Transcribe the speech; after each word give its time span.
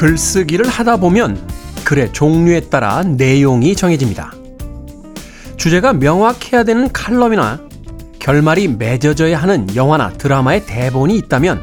글쓰기를 0.00 0.66
하다 0.66 0.96
보면 0.96 1.46
글의 1.84 2.14
종류에 2.14 2.60
따라 2.70 3.02
내용이 3.02 3.76
정해집니다. 3.76 4.32
주제가 5.58 5.92
명확해야 5.92 6.64
되는 6.64 6.90
칼럼이나 6.90 7.60
결말이 8.18 8.66
맺어져야 8.66 9.36
하는 9.42 9.66
영화나 9.76 10.08
드라마의 10.08 10.64
대본이 10.64 11.18
있다면 11.18 11.60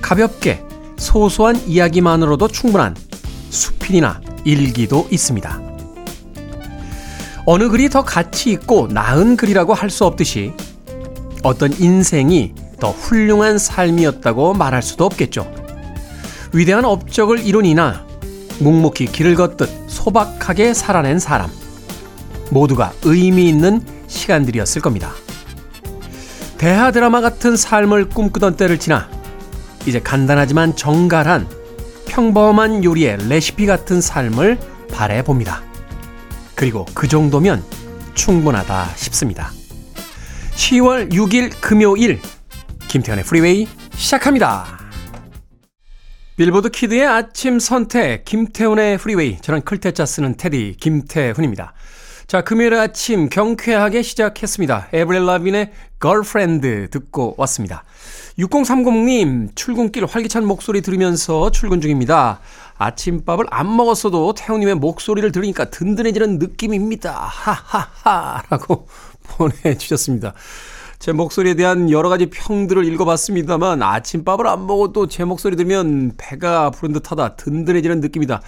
가볍게 0.00 0.62
소소한 0.96 1.60
이야기만으로도 1.66 2.46
충분한 2.46 2.94
수필이나 3.50 4.20
일기도 4.44 5.08
있습니다. 5.10 5.60
어느 7.46 7.68
글이 7.68 7.88
더 7.90 8.04
가치 8.04 8.52
있고 8.52 8.86
나은 8.86 9.36
글이라고 9.36 9.74
할 9.74 9.90
수 9.90 10.04
없듯이 10.04 10.52
어떤 11.42 11.72
인생이 11.72 12.54
더 12.78 12.92
훌륭한 12.92 13.58
삶이었다고 13.58 14.54
말할 14.54 14.82
수도 14.82 15.04
없겠죠. 15.06 15.63
위대한 16.54 16.84
업적을 16.84 17.44
이룬 17.44 17.66
이나 17.66 18.06
묵묵히 18.60 19.06
길을 19.06 19.34
걷듯 19.34 19.68
소박하게 19.88 20.72
살아낸 20.72 21.18
사람. 21.18 21.50
모두가 22.50 22.92
의미 23.02 23.48
있는 23.48 23.84
시간들이었을 24.06 24.80
겁니다. 24.80 25.12
대하 26.56 26.92
드라마 26.92 27.20
같은 27.20 27.56
삶을 27.56 28.08
꿈꾸던 28.08 28.56
때를 28.56 28.78
지나 28.78 29.10
이제 29.84 29.98
간단하지만 29.98 30.76
정갈한 30.76 31.48
평범한 32.06 32.84
요리의 32.84 33.28
레시피 33.28 33.66
같은 33.66 34.00
삶을 34.00 34.58
바래봅니다. 34.92 35.62
그리고 36.54 36.86
그 36.94 37.08
정도면 37.08 37.64
충분하다 38.14 38.90
싶습니다. 38.94 39.50
10월 40.54 41.12
6일 41.12 41.52
금요일 41.60 42.20
김태훈의 42.86 43.24
Freeway 43.24 43.66
시작합니다. 43.96 44.83
빌보드 46.36 46.70
Kid의 46.70 47.06
아침 47.06 47.60
선택 47.60 48.24
김태훈의 48.24 48.98
Freeway 48.98 49.38
저는 49.40 49.62
클 49.62 49.81
태 49.81 49.95
자 49.95 50.04
쓰는 50.04 50.36
테디 50.36 50.76
김태훈입니다. 50.80 51.74
자 52.26 52.42
금요일 52.42 52.74
아침 52.74 53.28
경쾌하게 53.28 54.02
시작했습니다. 54.02 54.88
에이브릴 54.92 55.26
라빈의 55.26 55.70
Girlfriend 56.00 56.88
듣고 56.90 57.36
왔습니다. 57.38 57.84
6030님 58.40 59.54
출근길 59.54 60.06
활기찬 60.06 60.44
목소리 60.44 60.80
들으면서 60.80 61.52
출근 61.52 61.80
중입니다. 61.80 62.40
아침밥을 62.78 63.46
안 63.50 63.76
먹었어도 63.76 64.34
태훈님의 64.34 64.74
목소리를 64.74 65.30
들으니까 65.30 65.70
든든해지는 65.70 66.40
느낌입니다. 66.40 67.12
하하하 67.12 68.42
라고 68.50 68.88
보내주셨습니다. 69.22 70.34
제 71.04 71.12
목소리에 71.12 71.52
대한 71.52 71.90
여러 71.90 72.08
가지 72.08 72.30
평들을 72.30 72.86
읽어봤습니다만 72.86 73.82
아침밥을 73.82 74.46
안 74.46 74.66
먹어도 74.66 75.06
제 75.06 75.24
목소리 75.24 75.54
들으면 75.54 76.12
배가 76.16 76.70
부른 76.70 76.94
듯하다 76.94 77.36
든든해지는 77.36 78.00
느낌이다. 78.00 78.40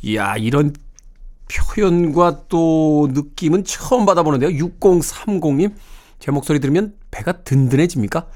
이야 0.00 0.36
이런 0.36 0.72
표현과 1.52 2.44
또 2.48 3.10
느낌은 3.12 3.64
처음 3.64 4.06
받아보는데요. 4.06 4.64
6030님 4.64 5.74
제 6.18 6.30
목소리 6.30 6.60
들으면 6.60 6.94
배가 7.10 7.42
든든해집니까? 7.42 8.26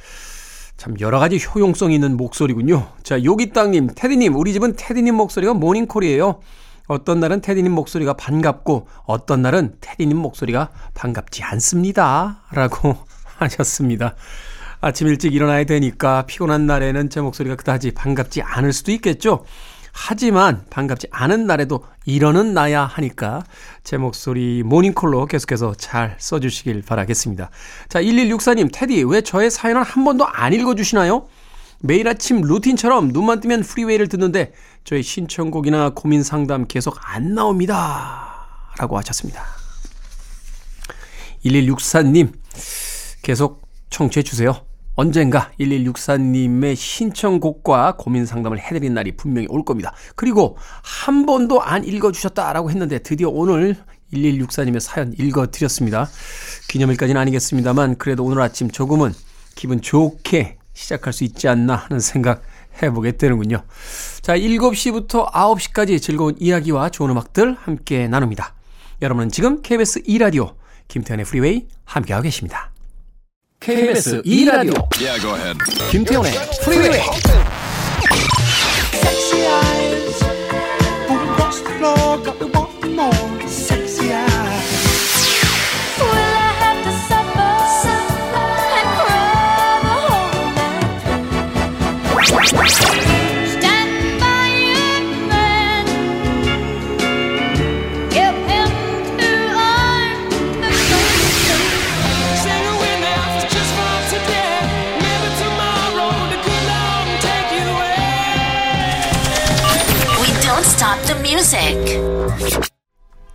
참 0.77 0.95
여러 1.01 1.19
가지 1.19 1.39
효용성이 1.43 1.95
있는 1.95 2.19
목소리군요. 2.19 2.89
자, 3.05 3.25
요기땅님, 3.25 3.93
테디님, 3.95 4.37
우리 4.37 4.53
집은 4.53 4.77
테디님 4.77 5.15
목소리가 5.15 5.55
모닝콜이에요. 5.55 6.41
어떤 6.89 7.21
날은 7.21 7.41
테디님 7.41 7.73
목소리가 7.73 8.13
반갑고 8.13 8.87
어떤 9.07 9.41
날은 9.41 9.79
테디님 9.81 10.19
목소리가 10.19 10.69
반갑지 10.93 11.43
않습니다. 11.43 12.43
라고 12.53 13.06
하셨습니다. 13.39 14.15
아침 14.81 15.09
일찍 15.09 15.35
일어나야 15.35 15.65
되니까 15.65 16.27
피곤한 16.27 16.67
날에는 16.67 17.11
제 17.11 17.21
목소리가 17.21 17.57
그다지 17.57 17.93
반갑지 17.93 18.43
않을 18.43 18.73
수도 18.73 18.93
있겠죠. 18.93 19.45
하지만 19.99 20.63
반갑지 20.69 21.09
않은 21.11 21.47
날에도 21.47 21.83
일어는 22.05 22.53
나야 22.53 22.85
하니까 22.85 23.43
제 23.83 23.97
목소리 23.97 24.63
모닝콜로 24.63 25.25
계속해서 25.25 25.75
잘 25.75 26.17
써주시길 26.19 26.83
바라겠습니다. 26.83 27.49
자, 27.89 28.03
1164님, 28.03 28.69
테디, 28.71 29.05
왜 29.05 29.23
저의 29.23 29.51
사연을 29.51 29.83
한 29.83 30.05
번도 30.05 30.27
안 30.27 30.53
읽어주시나요? 30.53 31.27
매일 31.81 32.09
아침 32.09 32.43
루틴처럼 32.43 33.09
눈만 33.09 33.41
뜨면 33.41 33.63
Freeway를 33.63 34.09
듣는데 34.09 34.53
저의 34.85 35.03
신청곡이나 35.03 35.91
고민 35.95 36.23
상담 36.23 36.67
계속 36.67 36.99
안 37.03 37.35
나옵니다. 37.35 38.47
라고 38.79 38.99
하셨습니다. 38.99 39.45
1164님, 41.45 42.33
계속 43.27 43.63
청취해 43.91 44.23
주세요. 44.23 44.55
언젠가 44.95 45.51
1164님의 45.59 46.77
신청곡과 46.77 47.97
고민 47.99 48.25
상담을 48.25 48.61
해드린 48.61 48.95
날이 48.95 49.17
분명히 49.17 49.49
올 49.51 49.65
겁니다. 49.65 49.93
그리고 50.15 50.57
한 50.81 51.27
번도 51.27 51.61
안 51.61 51.83
읽어주셨다라고 51.83 52.71
했는데 52.71 53.01
드디어 53.01 53.29
오늘 53.29 53.75
1164님의 54.13 54.79
사연 54.79 55.13
읽어드렸습니다. 55.19 56.09
기념일까지는 56.69 57.21
아니겠습니다만 57.21 57.97
그래도 57.99 58.23
오늘 58.23 58.41
아침 58.41 58.71
조금은 58.71 59.13
기분 59.57 59.81
좋게 59.81 60.59
시작할 60.75 61.13
수 61.13 61.25
있지 61.25 61.49
않나 61.49 61.75
하는 61.75 61.99
생각 61.99 62.43
해보게 62.81 63.17
되는군요. 63.17 63.65
자, 64.23 64.37
7시부터 64.39 65.33
9시까지 65.33 66.01
즐거운 66.01 66.37
이야기와 66.39 66.91
좋은 66.91 67.11
음악들 67.11 67.57
함께 67.59 68.07
나눕니다. 68.07 68.55
여러분은 69.03 69.31
지금 69.31 69.63
KBS 69.63 70.03
2라디오 70.05 70.55
김태훈의 70.87 71.25
Freeway 71.25 71.67
함께하고 71.85 72.23
계십니다. 72.23 72.71
KBS 73.61 74.23
2라디오. 74.23 74.75
Yeah, 75.01 75.19
김태훈의 75.91 76.33
Freeway 76.63 77.01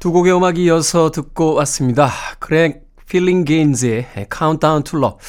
두 0.02 0.12
곡의 0.12 0.36
음악이 0.36 0.64
이어서 0.64 1.12
듣고 1.12 1.54
왔습니다. 1.54 2.10
그렉 2.40 2.88
필링 3.08 3.46
게인즈의 3.46 4.26
Countdown 4.30 4.82
to 4.82 4.96
Love. 4.96 5.20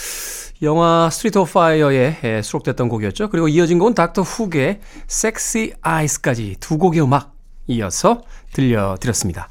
영화 0.62 1.10
Streets 1.10 1.40
of 1.40 1.52
Fire에 1.52 2.40
수록됐던 2.42 2.88
곡이었죠. 2.88 3.28
그리고 3.28 3.48
이어진 3.48 3.78
곡은 3.78 3.92
닥터 3.92 4.22
훅의 4.22 4.80
Sexy 5.06 5.74
Eyes까지 5.82 6.56
두 6.58 6.78
곡의 6.78 7.02
음악 7.02 7.34
이어서 7.66 8.22
들려드렸습니다. 8.54 9.50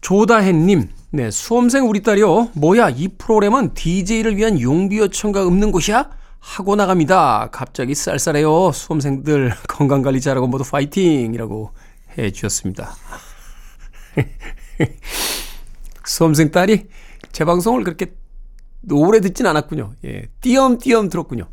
조다혜님, 0.00 0.88
네, 1.10 1.30
수험생 1.30 1.86
우리 1.86 2.02
딸이요. 2.02 2.52
뭐야, 2.54 2.88
이 2.88 3.08
프로그램은 3.18 3.74
DJ를 3.74 4.38
위한 4.38 4.58
용비어천가 4.58 5.46
읊는 5.46 5.72
곳이야? 5.72 6.08
하고 6.38 6.74
나갑니다. 6.74 7.50
갑자기 7.52 7.94
쌀쌀해요. 7.94 8.72
수험생들 8.72 9.52
건강관리 9.68 10.22
잘하고 10.22 10.46
모두 10.46 10.64
파이팅! 10.64 11.34
이라고 11.34 11.72
해 12.16 12.30
주셨습니다. 12.30 12.94
수험생 16.04 16.50
딸이 16.50 16.86
제 17.32 17.44
방송을 17.44 17.84
그렇게 17.84 18.14
오래 18.90 19.20
듣진 19.20 19.46
않았군요. 19.46 19.94
예, 20.04 20.28
띄엄띄엄 20.40 21.08
들었군요. 21.08 21.48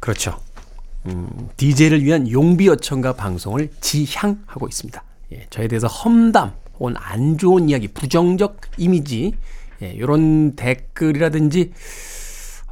그렇죠. 0.00 0.40
음, 1.06 1.48
DJ를 1.56 2.02
위한 2.04 2.30
용비 2.30 2.66
요청가 2.66 3.14
방송을 3.14 3.70
지향하고 3.80 4.68
있습니다. 4.68 5.02
예, 5.32 5.46
저에 5.50 5.68
대해서 5.68 5.86
험담 5.86 6.52
혹은 6.74 6.94
안 6.96 7.38
좋은 7.38 7.68
이야기, 7.68 7.88
부정적 7.88 8.60
이미지, 8.76 9.34
예, 9.82 9.92
이런 9.92 10.56
댓글이라든지 10.56 11.72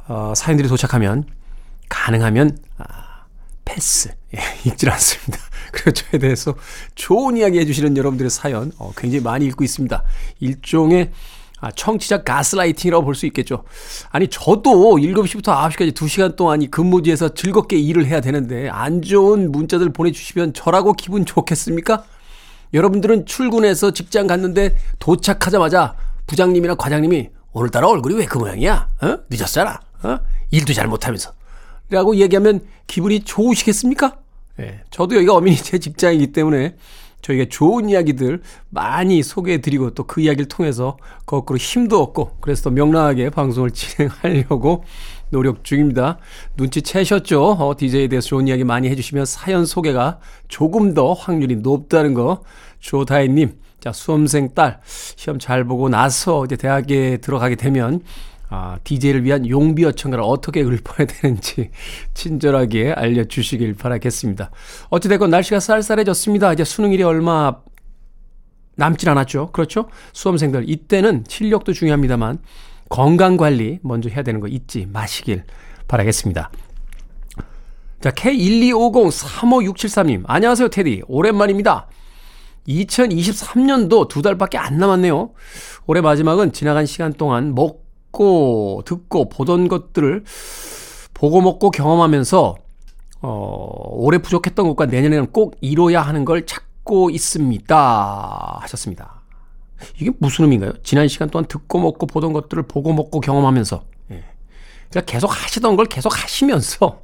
어, 0.07 0.33
사연들이 0.35 0.67
도착하면 0.67 1.23
가능하면 1.87 2.57
아, 2.77 3.08
패스 3.69 4.09
예, 4.35 4.39
읽질 4.65 4.89
않습니다. 4.89 5.37
그리고 5.71 5.91
저에 5.91 6.19
대해서 6.19 6.55
좋은 6.95 7.37
이야기 7.37 7.59
해주시는 7.59 7.95
여러분들의 7.97 8.29
사연 8.31 8.71
어, 8.79 8.91
굉장히 8.97 9.23
많이 9.23 9.45
읽고 9.45 9.63
있습니다. 9.63 10.03
일종의 10.39 11.11
아, 11.61 11.71
청취자 11.71 12.23
가스라이팅이라고 12.23 13.03
볼 13.03 13.15
수 13.15 13.25
있겠죠. 13.27 13.65
아니, 14.11 14.29
저도 14.29 14.95
7시부터 14.97 15.43
9시까지 15.43 15.93
2시간 15.93 16.37
동안 16.37 16.61
이 16.61 16.67
근무 16.67 17.03
지에서 17.03 17.33
즐겁게 17.33 17.77
일을 17.77 18.05
해야 18.05 18.21
되는데, 18.21 18.69
안 18.69 19.01
좋은 19.01 19.51
문자들 19.51 19.91
보내주시면 19.91 20.53
저라고 20.53 20.93
기분 20.93 21.25
좋겠습니까? 21.25 22.05
여러분들은 22.73 23.25
출근해서 23.25 23.91
직장 23.91 24.25
갔는데 24.25 24.77
도착하자마자 24.99 25.95
부장님이나 26.27 26.75
과장님이 26.75 27.29
오늘따라 27.51 27.87
얼굴이 27.89 28.15
왜 28.15 28.25
그 28.25 28.37
모양이야? 28.37 28.87
어? 29.01 29.17
늦었잖아. 29.29 29.81
어? 30.03 30.19
일도 30.51 30.71
잘 30.71 30.87
못하면서. 30.87 31.33
라고 31.89 32.15
얘기하면 32.15 32.61
기분이 32.87 33.21
좋으시겠습니까? 33.21 34.17
예, 34.59 34.81
저도 34.89 35.15
여기가 35.15 35.35
어민이 35.35 35.57
제 35.57 35.77
직장이기 35.79 36.31
때문에 36.33 36.75
저희가 37.21 37.45
좋은 37.49 37.89
이야기들 37.89 38.41
많이 38.69 39.23
소개해 39.23 39.59
드리고 39.61 39.91
또 39.93 40.03
그 40.03 40.21
이야기를 40.21 40.47
통해서 40.47 40.97
거꾸로 41.25 41.57
힘도 41.57 42.01
얻고 42.01 42.37
그래서 42.39 42.63
더 42.63 42.69
명랑하게 42.71 43.29
방송을 43.29 43.71
진행하려고 43.75 44.83
노력 45.29 45.63
중입니다. 45.63 46.17
눈치채셨죠? 46.57 47.51
어, 47.51 47.75
DJ에 47.77 48.07
대해서 48.07 48.27
좋은 48.29 48.47
이야기 48.47 48.63
많이 48.63 48.89
해주시면 48.89 49.25
사연 49.25 49.65
소개가 49.65 50.19
조금 50.47 50.93
더 50.93 51.13
확률이 51.13 51.57
높다는 51.57 52.13
거. 52.13 52.43
조다혜님, 52.79 53.59
자, 53.79 53.91
수험생 53.91 54.55
딸, 54.55 54.79
시험 54.85 55.37
잘 55.37 55.65
보고 55.65 55.89
나서 55.89 56.45
이제 56.45 56.55
대학에 56.55 57.17
들어가게 57.17 57.55
되면 57.55 58.01
아, 58.49 58.79
DJ를 58.83 59.23
위한 59.23 59.47
용비 59.47 59.85
어청가를 59.85 60.23
어떻게 60.25 60.61
읊어야 60.61 61.05
되는지 61.07 61.69
친절하게 62.15 62.93
알려주시길 62.93 63.75
바라겠습니다. 63.75 64.49
어찌됐건 64.89 65.29
날씨가 65.29 65.59
쌀쌀해졌습니다. 65.59 66.53
이제 66.53 66.63
수능일이 66.63 67.03
얼마 67.03 67.57
남질 68.75 69.07
않았죠. 69.09 69.51
그렇죠? 69.51 69.87
수험생들, 70.13 70.67
이때는 70.67 71.25
실력도 71.27 71.73
중요합니다만 71.73 72.39
건강 72.89 73.37
관리 73.37 73.77
먼저 73.83 74.09
해야 74.09 74.23
되는 74.23 74.39
거 74.39 74.47
잊지 74.47 74.87
마시길 74.91 75.43
바라겠습니다. 75.87 76.49
자, 78.01 78.09
K125035673님. 78.11 80.23
안녕하세요, 80.25 80.69
테디. 80.69 81.03
오랜만입니다. 81.07 81.87
2023년도 82.67 84.07
두 84.07 84.21
달밖에 84.21 84.57
안 84.57 84.77
남았네요. 84.77 85.33
올해 85.85 85.99
마지막은 86.01 86.53
지나간 86.53 86.85
시간 86.85 87.11
동안 87.13 87.53
먹 87.53 87.88
고, 88.11 88.81
듣고, 88.85 89.29
보던 89.29 89.67
것들을 89.67 90.23
보고 91.13 91.41
먹고 91.41 91.71
경험하면서, 91.71 92.55
어, 93.21 93.89
올해 93.91 94.17
부족했던 94.19 94.67
것과 94.69 94.85
내년에는 94.85 95.27
꼭 95.27 95.55
이뤄야 95.61 96.01
하는 96.01 96.23
걸 96.25 96.45
찾고 96.45 97.09
있습니다. 97.09 98.59
하셨습니다. 98.61 99.21
이게 99.99 100.11
무슨 100.19 100.45
의미인가요? 100.45 100.73
지난 100.83 101.07
시간 101.07 101.29
동안 101.29 101.45
듣고 101.45 101.79
먹고 101.79 102.05
보던 102.05 102.33
것들을 102.33 102.63
보고 102.63 102.93
먹고 102.93 103.19
경험하면서 103.21 103.83
예. 104.11 104.23
그러니까 104.89 105.11
계속 105.11 105.27
하시던 105.31 105.75
걸 105.75 105.85
계속 105.85 106.21
하시면서 106.21 107.01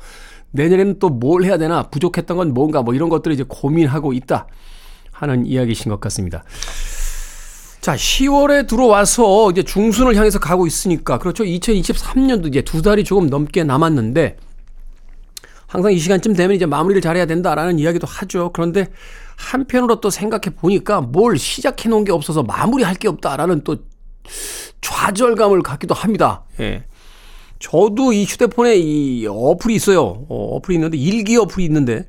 내년에는 0.52 1.00
또 1.00 1.10
뭘 1.10 1.44
해야 1.44 1.58
되나 1.58 1.84
부족했던 1.84 2.38
건 2.38 2.54
뭔가 2.54 2.82
뭐 2.82 2.94
이런 2.94 3.10
것들을 3.10 3.34
이제 3.34 3.44
고민하고 3.48 4.14
있다 4.14 4.48
하는 5.12 5.46
이야기신 5.46 5.90
것 5.90 6.00
같습니다. 6.02 6.44
자, 7.86 7.94
10월에 7.96 8.66
들어와서 8.66 9.52
이제 9.52 9.62
중순을 9.62 10.16
향해서 10.16 10.40
가고 10.40 10.66
있으니까 10.66 11.20
그렇죠. 11.20 11.44
2023년도 11.44 12.48
이제 12.48 12.64
두 12.64 12.82
달이 12.82 13.04
조금 13.04 13.28
넘게 13.28 13.64
남았는데 13.64 14.38
항상 15.68 15.94
이 15.94 16.00
시간쯤 16.00 16.34
되면 16.34 16.56
이제 16.56 16.66
마무리를 16.66 17.00
잘해야 17.04 17.28
된다라는 17.28 17.78
이야기도 17.78 18.08
하죠. 18.08 18.50
그런데 18.54 18.88
한편으로 19.38 20.02
또 20.02 20.10
생각해 20.10 20.56
보니까 20.56 21.02
뭘 21.02 21.38
시작해 21.38 21.88
놓은 21.88 22.06
게 22.06 22.12
없어서 22.12 22.42
마무리할 22.42 22.96
게 22.96 23.08
없다라는 23.08 23.64
또 23.64 23.78
좌절감을 24.82 25.62
갖기도 25.62 25.94
합니다. 25.94 26.44
예. 26.60 26.86
저도 27.60 28.14
이 28.14 28.24
휴대폰에 28.24 28.78
이 28.78 29.28
어플이 29.28 29.76
있어요. 29.76 30.26
어, 30.28 30.56
어플이 30.56 30.74
있는데 30.78 30.98
일기 30.98 31.38
어플이 31.38 31.64
있는데 31.66 32.08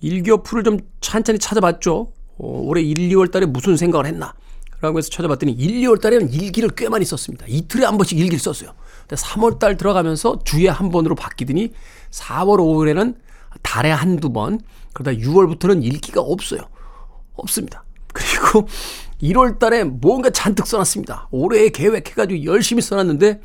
일기 0.00 0.32
어플을 0.32 0.64
좀 0.64 0.78
찬찬히 1.00 1.38
찾아봤죠. 1.38 2.08
어, 2.38 2.60
올해 2.64 2.82
1, 2.82 2.96
2월 3.10 3.30
달에 3.30 3.46
무슨 3.46 3.76
생각을 3.76 4.06
했나? 4.06 4.34
라고 4.82 4.98
해서 4.98 5.08
찾아봤더니 5.10 5.52
1, 5.52 5.80
2월 5.82 6.00
달에는 6.00 6.32
일기를 6.32 6.70
꽤 6.70 6.88
많이 6.88 7.04
썼습니다. 7.04 7.46
이틀에 7.48 7.84
한 7.84 7.96
번씩 7.96 8.18
일기를 8.18 8.40
썼어요. 8.40 8.74
근데 9.06 9.14
3월 9.14 9.60
달 9.60 9.76
들어가면서 9.76 10.40
주에 10.44 10.68
한 10.68 10.90
번으로 10.90 11.14
바뀌더니 11.14 11.72
4월, 12.10 12.58
5월에는 12.58 13.14
달에 13.62 13.92
한두 13.92 14.32
번, 14.32 14.60
그러다 14.92 15.16
6월부터는 15.18 15.84
일기가 15.84 16.20
없어요. 16.20 16.62
없습니다. 17.34 17.84
그리고 18.12 18.66
1월 19.22 19.60
달에 19.60 19.84
뭔가 19.84 20.30
잔뜩 20.30 20.66
써놨습니다. 20.66 21.28
올해 21.30 21.68
계획 21.68 22.10
해가지고 22.10 22.44
열심히 22.44 22.82
써놨는데, 22.82 23.40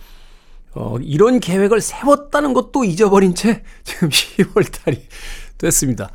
어, 0.73 0.97
이런 0.99 1.39
계획을 1.39 1.81
세웠다는 1.81 2.53
것도 2.53 2.83
잊어버린 2.83 3.35
채 3.35 3.63
지금 3.83 4.09
10월 4.09 4.71
달이 4.71 5.03
됐습니다. 5.59 6.09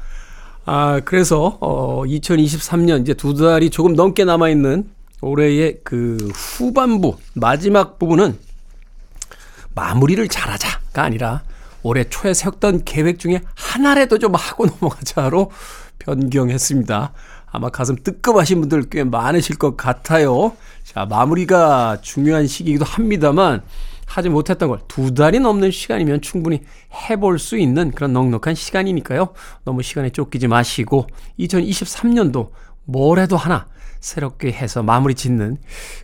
아, 0.64 0.98
그래서, 1.04 1.58
어, 1.60 2.02
2023년 2.02 3.02
이제 3.02 3.14
두 3.14 3.34
달이 3.34 3.70
조금 3.70 3.94
넘게 3.94 4.24
남아있는 4.24 5.01
올해의 5.22 5.78
그 5.84 6.16
후반부, 6.34 7.16
마지막 7.34 7.98
부분은 7.98 8.38
마무리를 9.74 10.26
잘하자가 10.28 11.02
아니라 11.02 11.42
올해 11.82 12.04
초에 12.04 12.34
세웠던 12.34 12.84
계획 12.84 13.18
중에 13.18 13.40
하나라도 13.54 14.18
좀 14.18 14.34
하고 14.34 14.66
넘어가자로 14.80 15.50
변경했습니다. 15.98 17.12
아마 17.50 17.68
가슴 17.70 17.96
뜨끔하신 17.96 18.60
분들 18.60 18.84
꽤 18.90 19.04
많으실 19.04 19.56
것 19.56 19.76
같아요. 19.76 20.56
자, 20.84 21.06
마무리가 21.06 21.98
중요한 22.02 22.46
시기이기도 22.46 22.84
합니다만, 22.84 23.62
하지 24.06 24.28
못했던 24.28 24.68
걸 24.68 24.80
두 24.88 25.14
달이 25.14 25.40
넘는 25.40 25.70
시간이면 25.70 26.20
충분히 26.20 26.62
해볼 27.08 27.38
수 27.38 27.56
있는 27.56 27.92
그런 27.92 28.12
넉넉한 28.12 28.54
시간이니까요. 28.54 29.28
너무 29.64 29.82
시간에 29.82 30.10
쫓기지 30.10 30.48
마시고, 30.48 31.06
2023년도 31.38 32.50
뭘 32.84 33.18
해도 33.18 33.36
하나 33.36 33.66
새롭게 34.02 34.52
해서 34.52 34.82
마무리 34.82 35.14
짓는 35.14 35.56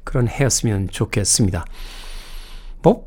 그런 0.05 0.27
해였으면 0.29 0.89
좋겠습니다. 0.89 1.67
뭐, 2.81 3.06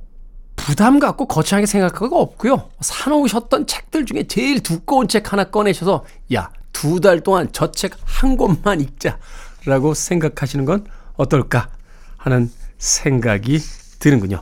부담 0.55 0.99
갖고 0.99 1.25
거창하게 1.27 1.65
생각할 1.65 2.09
거 2.09 2.19
없고요. 2.19 2.69
사놓으셨던 2.81 3.65
책들 3.65 4.05
중에 4.05 4.27
제일 4.27 4.61
두꺼운 4.61 5.07
책 5.07 5.31
하나 5.33 5.45
꺼내셔서 5.45 6.05
야, 6.35 6.51
두 6.73 6.99
달 6.99 7.21
동안 7.21 7.51
저 7.51 7.71
책 7.71 7.93
한 8.05 8.37
권만 8.37 8.79
읽자라고 8.81 9.93
생각하시는 9.95 10.65
건 10.65 10.85
어떨까 11.15 11.69
하는 12.17 12.51
생각이 12.77 13.59
드는군요. 13.99 14.41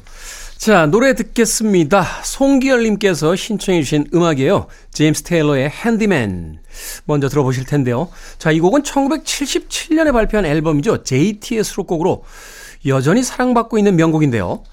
자, 0.59 0.87
노래 0.87 1.15
듣겠습니다. 1.15 2.05
송기열님께서 2.21 3.33
신청해주신 3.37 4.07
음악이에요. 4.13 4.67
제임스 4.91 5.23
테일러의 5.23 5.69
핸디맨. 5.69 6.59
먼저 7.05 7.29
들어보실 7.29 7.63
텐데요. 7.63 8.09
자, 8.37 8.51
이 8.51 8.59
곡은 8.59 8.83
1977년에 8.83 10.11
발표한 10.11 10.45
앨범이죠. 10.45 11.03
JT의 11.03 11.63
수록곡으로 11.63 12.25
여전히 12.87 13.23
사랑받고 13.23 13.77
있는 13.77 13.95
명곡인데요. 13.95 14.65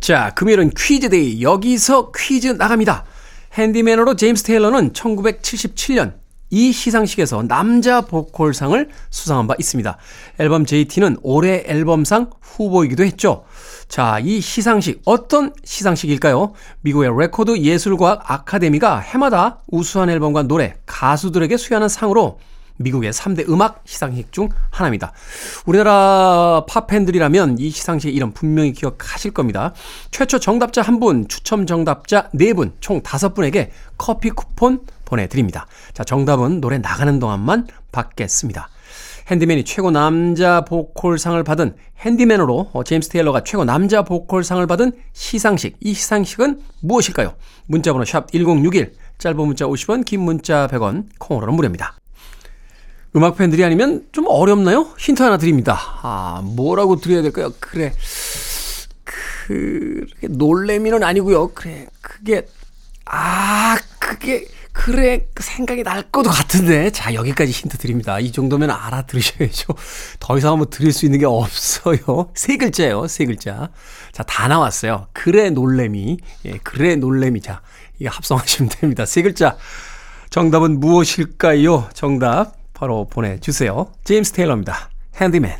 자, 0.00 0.32
금요일은 0.34 0.70
퀴즈데이. 0.76 1.40
여기서 1.42 2.10
퀴즈 2.10 2.48
나갑니다. 2.48 3.04
핸디맨으로 3.52 4.16
제임스 4.16 4.42
테일러는 4.42 4.92
1977년 4.92 6.23
이 6.50 6.72
시상식에서 6.72 7.42
남자 7.48 8.00
보컬상을 8.02 8.88
수상한 9.10 9.46
바 9.46 9.54
있습니다. 9.58 9.96
앨범 10.38 10.64
JT는 10.64 11.18
올해 11.22 11.64
앨범상 11.66 12.30
후보이기도 12.40 13.04
했죠. 13.04 13.44
자, 13.88 14.18
이 14.20 14.40
시상식 14.40 15.02
어떤 15.04 15.52
시상식일까요? 15.64 16.52
미국의 16.82 17.10
레코드 17.16 17.58
예술과학 17.58 18.30
아카데미가 18.30 18.98
해마다 18.98 19.60
우수한 19.68 20.10
앨범과 20.10 20.44
노래, 20.44 20.76
가수들에게 20.86 21.56
수여하는 21.56 21.88
상으로 21.88 22.38
미국의 22.76 23.12
3대 23.12 23.48
음악 23.48 23.82
시상식 23.84 24.32
중 24.32 24.48
하나입니다. 24.70 25.12
우리나라 25.64 26.64
팝팬들이라면 26.68 27.58
이 27.58 27.70
시상식 27.70 28.14
이름 28.14 28.32
분명히 28.32 28.72
기억하실 28.72 29.30
겁니다. 29.32 29.72
최초 30.10 30.38
정답자 30.38 30.82
1분, 30.82 31.28
추첨 31.28 31.66
정답자 31.66 32.30
4분, 32.34 32.72
총 32.80 33.00
5분에게 33.02 33.70
커피 33.96 34.30
쿠폰 34.30 34.80
보내드립니다. 35.04 35.66
자, 35.92 36.04
정답은 36.04 36.60
노래 36.60 36.78
나가는 36.78 37.18
동안만 37.18 37.66
받겠습니다. 37.92 38.68
핸디맨이 39.30 39.64
최고 39.64 39.90
남자 39.90 40.62
보컬상을 40.62 41.42
받은 41.42 41.76
핸디맨으로 42.00 42.70
어, 42.72 42.84
제임스 42.84 43.08
테일러가 43.08 43.42
최고 43.42 43.64
남자 43.64 44.02
보컬상을 44.02 44.66
받은 44.66 44.92
시상식. 45.12 45.76
이 45.80 45.94
시상식은 45.94 46.60
무엇일까요? 46.82 47.34
문자번호 47.66 48.04
샵 48.04 48.30
1061, 48.30 48.92
짧은 49.18 49.36
문자 49.36 49.64
50원, 49.64 50.04
긴 50.04 50.20
문자 50.20 50.66
100원, 50.66 51.06
콩으로는 51.18 51.54
무료입니다. 51.54 51.94
음악 53.16 53.36
팬들이 53.36 53.64
아니면 53.64 54.06
좀 54.12 54.26
어렵나요? 54.28 54.88
힌트 54.98 55.22
하나 55.22 55.38
드립니다. 55.38 55.78
아, 56.02 56.42
뭐라고 56.44 56.96
드려야 56.96 57.22
될까요? 57.22 57.52
그래. 57.60 57.92
그, 59.04 60.06
놀래미는 60.22 61.02
아니고요. 61.02 61.48
그래. 61.54 61.86
그게, 62.00 62.46
아, 63.06 63.76
그게, 64.00 64.46
그래. 64.74 65.28
그 65.32 65.42
생각이 65.42 65.82
날 65.84 66.02
것도 66.10 66.28
같은데. 66.28 66.90
자, 66.90 67.14
여기까지 67.14 67.52
힌트 67.52 67.78
드립니다. 67.78 68.18
이 68.18 68.32
정도면 68.32 68.70
알아들으셔야죠. 68.70 69.68
더 70.18 70.36
이상 70.36 70.52
한번 70.52 70.68
드릴 70.68 70.92
수 70.92 71.06
있는 71.06 71.20
게 71.20 71.26
없어요. 71.26 72.30
세 72.34 72.56
글자예요. 72.58 73.06
세 73.06 73.24
글자. 73.24 73.70
자, 74.12 74.22
다 74.24 74.48
나왔어요. 74.48 75.06
그래, 75.12 75.48
놀래미. 75.48 76.18
예, 76.44 76.58
그래, 76.62 76.96
놀래미. 76.96 77.40
자, 77.40 77.62
이거 77.98 78.10
합성하시면 78.10 78.68
됩니다. 78.80 79.06
세 79.06 79.22
글자. 79.22 79.56
정답은 80.28 80.80
무엇일까요? 80.80 81.88
정답. 81.94 82.52
바로 82.74 83.06
보내주세요. 83.06 83.92
제임스 84.02 84.32
테일러입니다. 84.32 84.90
핸디맨. 85.16 85.56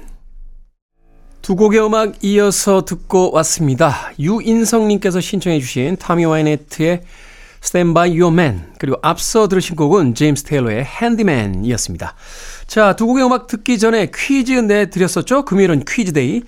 두 1.41 1.55
곡의 1.55 1.87
음악 1.87 2.25
이어서 2.25 2.85
듣고 2.85 3.31
왔습니다. 3.33 4.11
유인성님께서 4.19 5.21
신청해 5.21 5.61
주신 5.61 5.97
타미 5.97 6.25
와이네트의 6.25 7.03
Stand 7.65 7.95
by 7.95 8.11
Your 8.11 8.33
Man 8.33 8.75
그리고 8.79 8.99
앞서 9.03 9.49
들으신 9.49 9.75
곡은 9.75 10.15
제임스 10.15 10.45
테일러의 10.45 10.85
Handyman이었습니다. 10.85 12.15
자, 12.67 12.95
두 12.95 13.07
곡의 13.07 13.25
음악 13.25 13.47
듣기 13.47 13.79
전에 13.79 14.11
퀴즈 14.15 14.53
내드렸었죠? 14.53 15.47
금요일은 15.47 15.85
퀴즈데이. 15.89 16.43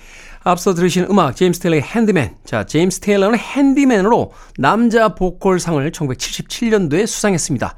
앞서 0.45 0.75
들으신 0.75 1.07
음악 1.11 1.35
제임스 1.35 1.61
테일러의 1.61 1.83
핸디맨. 1.83 2.37
자, 2.45 2.65
제임스 2.65 3.01
테일러는 3.01 3.39
핸디맨으로 3.39 4.33
남자 4.59 5.15
보컬상을 5.15 5.91
1977년도에 5.91 7.07
수상했습니다. 7.07 7.75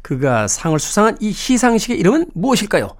그가 0.00 0.48
상을 0.48 0.78
수상한 0.78 1.18
이 1.20 1.32
시상식의 1.32 1.98
이름은 1.98 2.30
무엇일까요? 2.34 2.96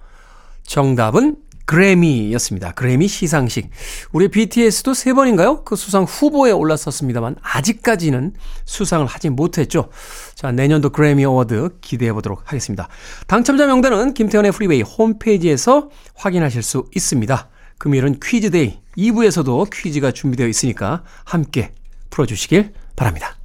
정답은 0.65 1.37
그래미였습니다. 1.69 2.73
그래미 2.73 3.09
시상식. 3.09 3.69
우리 4.13 4.29
BTS도 4.29 4.95
세 4.95 5.13
번인가요? 5.13 5.65
그 5.65 5.77
수상 5.77 6.05
후보에 6.05 6.51
올랐었습니다만 6.51 7.37
아직까지는 7.43 8.33
수상을 8.65 9.07
하지 9.07 9.29
못했죠. 9.29 9.91
자, 10.35 10.51
내년도 10.51 10.89
그래미 10.89 11.27
어워드 11.27 11.81
기대해 11.83 12.15
보도록 12.15 12.41
하겠습니다. 12.47 12.89
당첨자 13.27 13.67
명단은 13.67 14.15
김태훈의 14.15 14.53
프리웨이 14.53 14.81
홈페이지에서 14.81 15.91
확인하실 16.15 16.63
수 16.63 16.87
있습니다. 16.97 17.51
금요일은 17.77 18.19
퀴즈데이 18.19 18.79
2부에서도 18.97 19.69
퀴즈가 19.71 20.13
준비되어 20.13 20.49
있으니까 20.49 21.05
함께 21.25 21.75
풀어주시길 22.09 22.73
바랍니다. 22.97 23.38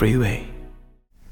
Freeway. 0.00 0.46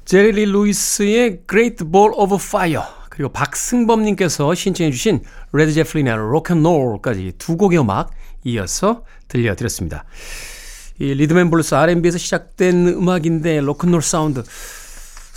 제리 0.05 0.31
리 0.31 0.45
루이스의 0.45 1.41
Great 1.49 1.85
Ball 1.85 2.11
of 2.15 2.35
Fire 2.35 2.83
그리고 3.09 3.31
박승범님께서 3.31 4.53
신청해 4.53 4.91
주신 4.91 5.23
레드 5.53 5.73
제플린의 5.73 6.15
Rock'n'Roll까지 6.15 7.33
두 7.39 7.57
곡의 7.57 7.79
음악 7.79 8.11
이어서 8.43 9.05
들려드렸습니다. 9.27 10.05
이 10.99 11.15
리듬 11.15 11.38
앤 11.38 11.49
블루스 11.49 11.73
R&B에서 11.73 12.19
시작된 12.19 12.89
음악인데 12.89 13.61
로큰롤 13.61 14.03
사운드 14.03 14.43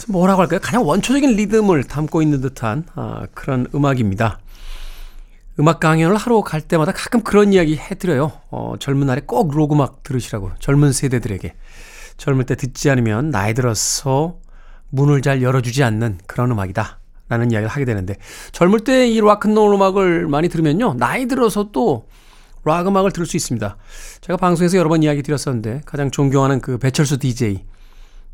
뭐라고 0.08 0.42
할까요? 0.42 0.60
가장 0.62 0.86
원초적인 0.86 1.30
리듬을 1.34 1.84
담고 1.84 2.20
있는 2.20 2.42
듯한 2.42 2.84
아, 2.94 3.26
그런 3.32 3.66
음악입니다. 3.74 4.40
음악 5.58 5.80
강연을 5.80 6.16
하러 6.16 6.42
갈 6.42 6.60
때마다 6.60 6.92
가끔 6.92 7.22
그런 7.22 7.54
이야기 7.54 7.78
해드려요. 7.78 8.32
어, 8.50 8.74
젊은 8.78 9.06
날에 9.06 9.22
꼭 9.24 9.54
록 9.54 9.72
음악 9.72 10.02
들으시라고 10.02 10.50
젊은 10.58 10.92
세대들에게 10.92 11.54
젊을 12.16 12.44
때 12.44 12.54
듣지 12.54 12.90
않으면 12.90 13.30
나이 13.30 13.54
들어서 13.54 14.38
문을 14.90 15.22
잘 15.22 15.42
열어주지 15.42 15.82
않는 15.84 16.18
그런 16.26 16.50
음악이다. 16.50 16.98
라는 17.28 17.50
이야기를 17.50 17.68
하게 17.68 17.86
되는데 17.86 18.16
젊을 18.52 18.80
때 18.80 19.08
이 19.08 19.20
락큰롤 19.20 19.74
음악을 19.74 20.28
많이 20.28 20.48
들으면요. 20.48 20.94
나이 20.94 21.26
들어서 21.26 21.70
또 21.72 22.06
락 22.64 22.86
음악을 22.86 23.10
들을 23.10 23.26
수 23.26 23.36
있습니다. 23.36 23.76
제가 24.20 24.36
방송에서 24.36 24.78
여러 24.78 24.88
번 24.88 25.02
이야기 25.02 25.22
드렸었는데 25.22 25.82
가장 25.84 26.10
존경하는 26.10 26.60
그 26.60 26.78
배철수 26.78 27.18
DJ 27.18 27.64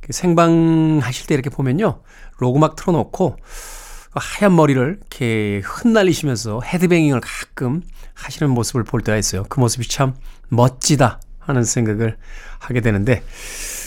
그 0.01 0.13
생방 0.13 1.01
하실 1.03 1.27
때 1.27 1.35
이렇게 1.35 1.49
보면요. 1.51 2.03
록 2.39 2.57
음악 2.57 2.77
틀어놓고 2.77 3.37
그 3.37 4.15
하얀 4.15 4.55
머리를 4.55 4.99
이렇게 5.01 5.63
흩날리시면서 5.65 6.61
헤드뱅잉을 6.63 7.21
가끔 7.21 7.83
하시는 8.15 8.51
모습을 8.53 8.85
볼 8.85 9.01
때가 9.01 9.17
있어요. 9.17 9.45
그 9.49 9.61
모습이 9.61 9.89
참 9.89 10.15
멋지다 10.49 11.21
하는 11.49 11.65
생각을 11.65 12.17
하게 12.59 12.81
되는데 12.81 13.23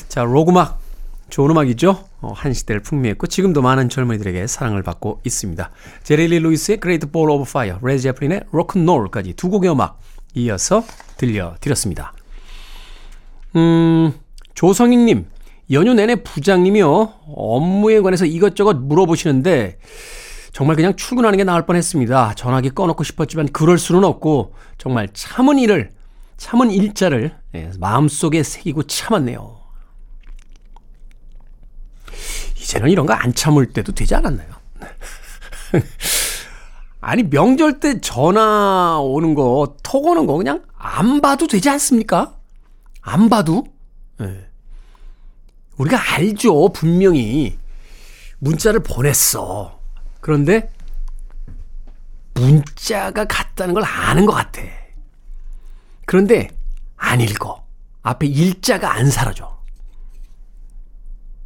자, 0.09 0.23
록 0.23 0.49
음악 0.49 0.81
좋은 1.29 1.49
음악이죠. 1.49 2.03
어, 2.21 2.33
한 2.35 2.53
시대를 2.53 2.81
풍미했고 2.81 3.27
지금도 3.27 3.61
많은 3.61 3.89
젊은이들에게 3.89 4.45
사랑을 4.47 4.83
받고 4.83 5.21
있습니다. 5.25 5.71
제리리 6.03 6.39
루이스의 6.39 6.79
Great 6.81 7.07
Ball 7.07 7.31
of 7.31 7.49
Fire, 7.49 7.79
레드 7.81 8.01
제플린의 8.01 8.41
Rock'n'Roll까지 8.51 9.35
두 9.35 9.49
곡의 9.49 9.71
음악 9.71 9.99
이어서 10.35 10.83
들려드렸습니다. 11.17 12.13
음, 13.55 14.13
조성익님, 14.53 15.25
연휴 15.71 15.93
내내 15.93 16.15
부장님이요, 16.15 17.13
업무에 17.27 18.01
관해서 18.01 18.25
이것저것 18.25 18.75
물어보시는데, 18.75 19.79
정말 20.51 20.75
그냥 20.75 20.95
출근하는 20.95 21.37
게 21.37 21.43
나을 21.43 21.65
뻔 21.65 21.75
했습니다. 21.77 22.33
전화기 22.35 22.71
꺼놓고 22.71 23.03
싶었지만 23.03 23.47
그럴 23.53 23.77
수는 23.77 24.03
없고, 24.03 24.53
정말 24.77 25.07
참을 25.13 25.59
인을, 25.59 25.91
참은 26.41 26.71
일자를 26.71 27.37
예, 27.53 27.69
마음속에 27.77 28.41
새기고 28.41 28.87
참았네요. 28.87 29.61
이제는 32.57 32.89
이런 32.89 33.05
거 33.05 33.13
안 33.13 33.31
참을 33.35 33.71
때도 33.71 33.91
되지 33.91 34.15
않았나요? 34.15 34.49
아니 36.99 37.21
명절 37.21 37.79
때 37.79 38.01
전화 38.01 38.97
오는 38.99 39.35
거, 39.35 39.75
톡 39.83 40.07
오는 40.07 40.25
거 40.25 40.35
그냥 40.35 40.63
안 40.75 41.21
봐도 41.21 41.45
되지 41.45 41.69
않습니까? 41.69 42.35
안 43.01 43.29
봐도? 43.29 43.65
네. 44.17 44.49
우리가 45.77 46.15
알죠. 46.15 46.69
분명히 46.69 47.59
문자를 48.39 48.81
보냈어. 48.81 49.79
그런데 50.21 50.71
문자가 52.33 53.25
갔다는 53.25 53.75
걸 53.75 53.83
아는 53.83 54.25
것 54.25 54.31
같아. 54.31 54.80
그런데 56.11 56.49
안 56.97 57.21
읽어. 57.21 57.65
앞에 58.01 58.27
일자가 58.27 58.93
안 58.93 59.09
사라져. 59.09 59.61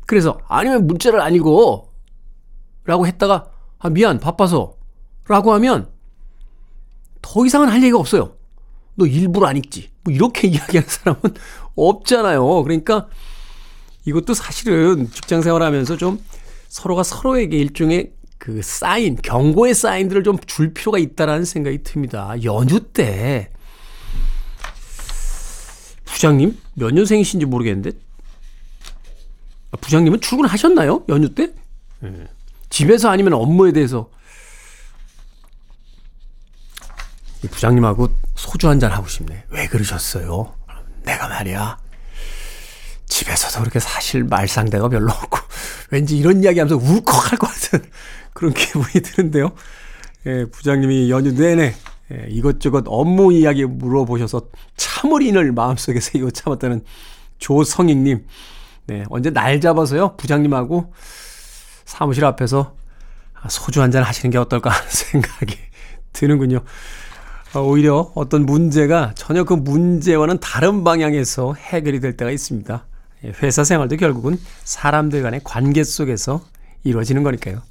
그래서 0.08 0.40
아니면 0.48 0.88
문자를 0.88 1.22
안 1.22 1.36
읽어. 1.36 1.88
라고 2.84 3.06
했다가 3.06 3.52
아 3.78 3.90
미안 3.92 4.20
바빠서 4.20 4.76
라고 5.28 5.54
하면 5.54 5.92
더 7.22 7.46
이상은 7.46 7.70
할 7.70 7.78
얘기가 7.84 8.00
없어요. 8.00 8.38
너 8.96 9.06
일부러 9.06 9.46
안 9.46 9.56
읽지. 9.58 9.92
뭐 10.02 10.12
이렇게 10.12 10.48
이야기하는 10.50 10.90
사람은 10.90 11.22
없잖아요. 11.76 12.64
그러니까 12.64 13.08
이것도 14.06 14.34
사실은 14.34 15.12
직장 15.12 15.44
생활하면서 15.44 15.98
좀 15.98 16.20
서로가 16.70 17.04
서로에게 17.04 17.56
일종의 17.56 18.14
그 18.40 18.64
사인, 18.64 19.16
경고의 19.16 19.76
사인들을 19.76 20.24
좀 20.24 20.40
줄 20.48 20.74
필요가 20.74 20.98
있다라는 20.98 21.46
생각이 21.46 21.84
듭니다. 21.84 22.34
연휴 22.44 22.80
때 22.80 23.52
부장님 26.06 26.58
몇 26.76 26.92
년생이신지 26.94 27.46
모르겠는데 27.46 27.92
부장님은 29.82 30.22
출근하셨나요? 30.22 31.04
연휴 31.10 31.34
때? 31.36 31.52
네. 32.00 32.28
집에서 32.70 33.10
아니면 33.10 33.34
업무에 33.34 33.72
대해서 33.72 34.10
부장님하고 37.52 38.10
소주 38.36 38.68
한 38.70 38.80
잔 38.80 38.92
하고 38.92 39.08
싶네. 39.08 39.46
왜 39.50 39.68
그러셨어요? 39.68 40.54
내가 41.04 41.28
말이야. 41.28 41.78
집에서도 43.08 43.60
그렇게 43.60 43.80
사실 43.80 44.24
말상대가 44.24 44.90
별로 44.90 45.12
없고, 45.12 45.38
왠지 45.92 46.18
이런 46.18 46.44
이야기 46.44 46.60
하면서 46.60 46.76
울컥할 46.76 47.38
것 47.38 47.48
같은 47.48 47.88
그런 48.34 48.52
기분이 48.56 48.94
드는데요. 49.04 49.52
예, 50.26 50.46
부장님이 50.46 51.12
연휴 51.12 51.32
내내 51.34 51.76
예, 52.12 52.28
이것저것 52.30 52.84
업무 52.88 53.34
이야기 53.34 53.66
물어보셔서 53.66 54.50
참을인을 54.78 55.52
마음속에 55.52 56.00
새기고 56.00 56.32
참았다는 56.32 56.84
조성익님. 57.40 58.26
네, 58.88 59.04
언제 59.10 59.32
날 59.32 59.60
잡아서요, 59.60 60.16
부장님하고 60.18 60.94
사무실 61.86 62.26
앞에서 62.26 62.76
소주 63.50 63.82
한잔 63.82 64.04
하시는 64.04 64.32
게 64.32 64.38
어떨까 64.38 64.70
하는 64.70 64.90
생각이 64.90 65.56
드는군요. 66.14 66.62
어, 67.54 67.62
오히려 67.62 68.12
어떤 68.16 68.46
문제가 68.46 69.14
전혀 69.16 69.44
그 69.44 69.54
문제와는 69.54 70.40
다른 70.40 70.84
방향에서 70.84 71.54
해결이 71.54 72.00
될 72.02 72.18
때가 72.18 72.30
있습니다. 72.32 72.86
예, 73.24 73.34
회사 73.42 73.64
생활도 73.64 73.98
결국은 73.98 74.38
사람들 74.64 75.22
간의 75.24 75.42
관계 75.44 75.84
속에서 75.84 76.42
이루어지는 76.84 77.24
거니까요. 77.24 77.62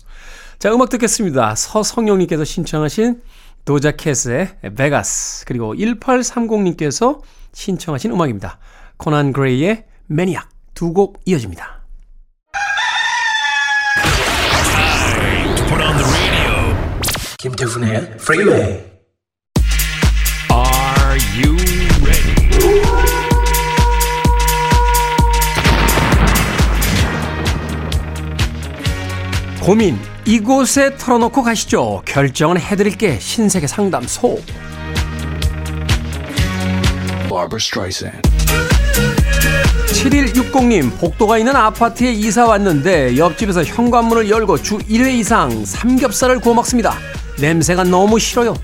자, 0.58 0.72
음악 0.72 0.88
듣겠습니다. 0.88 1.54
서성용님께서 1.54 2.44
신청하신 2.44 3.20
도자켓의 3.64 4.58
베가스, 4.76 5.44
그리고 5.46 5.74
1830님께서 5.74 7.20
신청하신 7.52 8.12
음악입니다. 8.12 8.58
코난 8.96 9.32
그레이의 9.32 9.84
Maniac 10.06 10.48
두 10.74 10.92
곡 10.92 11.20
이어집니다. 11.24 11.82
김태훈의 17.38 18.16
프리웨이 18.16 18.94
you 21.36 21.56
ready? 22.04 22.34
고민 29.60 29.98
이곳에 30.26 30.96
털어놓고 30.96 31.42
가시죠. 31.42 32.02
결정은 32.06 32.58
해드릴게 32.58 33.18
신세계 33.20 33.66
상담소. 33.66 34.40
Barbara 37.28 37.58
Streisand. 37.58 38.22
7160님, 39.92 40.98
복도가 40.98 41.38
있는 41.38 41.54
아파트에 41.54 42.12
이사 42.12 42.46
왔는데 42.46 43.16
옆집에서 43.16 43.64
현관문을 43.64 44.30
열고 44.30 44.62
주 44.62 44.78
1회 44.78 45.12
이상 45.14 45.64
삼겹살을 45.64 46.40
구워 46.40 46.54
먹습니다. 46.56 46.94
냄새가 47.38 47.84
너무 47.84 48.18
싫어요. 48.18 48.54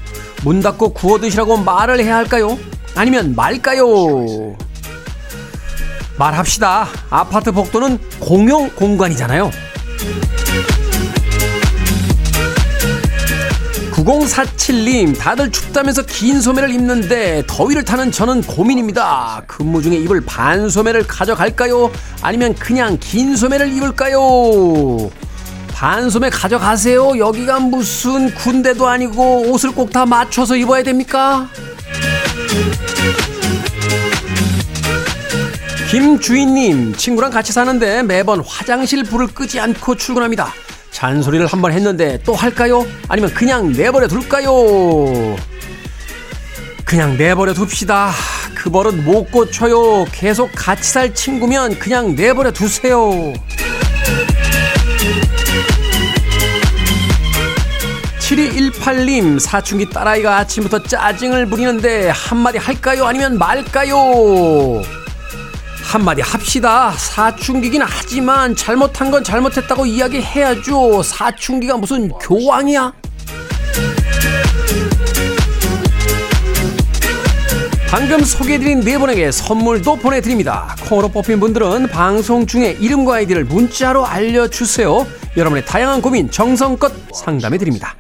문 0.43 0.61
닫고 0.61 0.95
구워 0.95 1.19
드시라고 1.19 1.59
말을 1.59 2.01
해야 2.01 2.17
할까요? 2.17 2.59
아니면 2.95 3.35
말까요? 3.37 4.57
말합시다. 6.19 6.89
아파트 7.11 7.53
복도는 7.53 7.99
공용 8.19 8.71
공간이잖아요. 8.71 9.51
9047님, 14.05 15.19
다들 15.19 15.51
춥다면서 15.51 16.03
긴 16.03 16.41
소매를 16.41 16.71
입는데 16.71 17.43
더위를 17.47 17.85
타는 17.85 18.11
저는 18.13 18.43
고민입니다. 18.43 19.43
근무 19.47 19.83
중에 19.83 19.97
입을 19.97 20.23
반 20.23 20.69
소매를 20.69 21.07
가져갈까요? 21.07 21.91
아니면 22.23 22.55
그냥 22.55 22.97
긴 22.99 23.37
소매를 23.37 23.73
입을까요? 23.73 25.11
반 25.73 26.11
소매 26.11 26.31
가져가세요. 26.31 27.19
여기가 27.19 27.61
무슨 27.61 28.35
군대도 28.35 28.87
아니고 28.87 29.51
옷을 29.51 29.73
꼭 29.73 29.91
다 29.91 30.07
맞춰서 30.07 30.57
입어야 30.57 30.83
됩니까? 30.83 31.49
김주인님, 35.91 36.95
친구랑 36.95 37.33
같이 37.33 37.53
사는데 37.53 38.05
매번 38.05 38.41
화장실 38.47 39.03
불을 39.03 39.27
끄지 39.29 39.59
않고 39.59 39.97
출근합니다. 39.97 40.53
잔소리를 41.05 41.47
한 41.47 41.63
번 41.63 41.73
했는데 41.73 42.19
또 42.27 42.35
할까요? 42.35 42.87
아니면 43.09 43.33
그냥 43.33 43.73
내버려 43.73 44.07
둘까요? 44.07 44.53
그냥 46.85 47.17
내버려 47.17 47.55
둡시다. 47.55 48.11
그 48.55 48.69
버릇 48.69 48.95
못 48.97 49.31
고쳐요. 49.31 50.05
계속 50.13 50.51
같이 50.55 50.83
살 50.91 51.15
친구면 51.15 51.79
그냥 51.79 52.15
내버려 52.15 52.51
두세요. 52.51 53.33
7218님, 58.21 59.41
사춘기 59.41 59.89
딸아이가 59.89 60.37
아침부터 60.39 60.83
짜증을 60.83 61.47
부리는데 61.47 62.11
한마디 62.11 62.59
할까요? 62.59 63.07
아니면 63.07 63.39
말까요? 63.39 64.83
한마디 65.83 66.21
합 66.23 66.40
시다. 66.51 66.91
사춘기긴 66.91 67.81
하지만 67.83 68.57
잘못한 68.57 69.13
건 69.13 69.23
잘못했다고 69.23 69.87
이야기해야죠. 69.87 71.01
사춘기가 71.01 71.77
무슨 71.77 72.09
교황이야? 72.09 72.93
방금 77.89 78.25
소개해드린 78.25 78.81
네 78.81 78.99
분에게 78.99 79.31
선물도 79.31 79.95
보내드립니다. 79.97 80.75
콩으로 80.89 81.09
뽑힌 81.11 81.39
분들은 81.39 81.87
방송 81.87 82.45
중에 82.45 82.77
이름과 82.81 83.15
아이디를 83.15 83.45
문자로 83.45 84.05
알려주세요. 84.05 85.07
여러분의 85.37 85.65
다양한 85.65 86.03
고민 86.03 86.29
정성껏 86.29 86.93
상담해드립니다. 87.15 87.95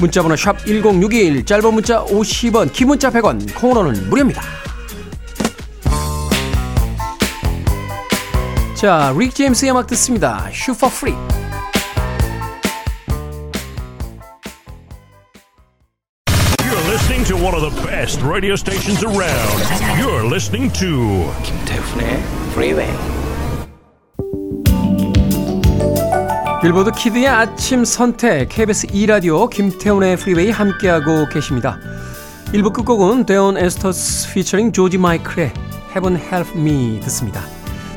문자번호 0.00 0.36
샵 0.36 0.66
1061, 0.66 1.46
짧은 1.46 1.72
문자 1.72 2.04
50원, 2.04 2.70
긴 2.74 2.88
문자 2.88 3.10
100원, 3.10 3.54
콩으로는 3.54 4.10
무료입니다. 4.10 4.65
자, 8.76 9.10
릭 9.16 9.34
제임스의 9.34 9.70
음악 9.70 9.86
듣습니다. 9.86 10.50
Super 10.52 10.86
Freak. 10.90 11.14
You're 16.60 16.86
listening 16.86 17.24
to 17.24 17.36
one 17.36 17.54
of 17.54 17.62
the 17.62 17.72
best 17.86 18.22
radio 18.22 18.52
stations 18.52 19.02
around. 19.02 19.64
You're 19.98 20.26
listening 20.26 20.70
to 20.74 21.32
김태훈의 21.42 22.22
Freeway. 22.50 22.92
빌보드 26.60 26.90
키드의 26.90 27.28
아침 27.28 27.86
선택 27.86 28.50
KBS 28.50 28.88
2 28.92 29.06
라디오 29.06 29.48
김태훈의 29.48 30.18
프리웨이 30.18 30.50
함께하고 30.50 31.30
계십니다. 31.32 31.78
1부 32.52 32.74
끝곡은 32.74 33.24
데온 33.24 33.56
에스티스 33.56 34.34
피처링 34.34 34.72
조지 34.72 34.98
마이클의 34.98 35.54
Heaven 35.96 36.20
Help 36.20 36.50
Me 36.58 37.00
듣습니다. 37.04 37.55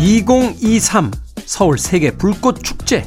2023 0.00 1.10
서울 1.44 1.76
세계 1.76 2.10
불꽃 2.10 2.64
축제 2.64 3.04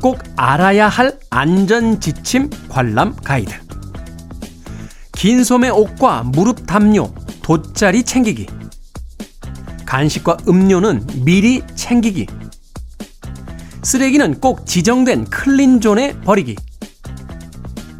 꼭 0.00 0.22
알아야 0.36 0.88
할 0.88 1.18
안전 1.30 1.98
지침 1.98 2.48
관람 2.68 3.16
가이드. 3.16 3.52
긴 5.10 5.42
소매 5.42 5.68
옷과 5.68 6.22
무릎 6.22 6.64
담요, 6.64 7.12
돗자리 7.42 8.04
챙기기. 8.04 8.46
간식과 9.84 10.36
음료는 10.46 11.08
미리 11.24 11.60
챙기기. 11.74 12.28
쓰레기는 13.82 14.38
꼭 14.38 14.64
지정된 14.64 15.24
클린 15.24 15.80
존에 15.80 16.20
버리기. 16.20 16.54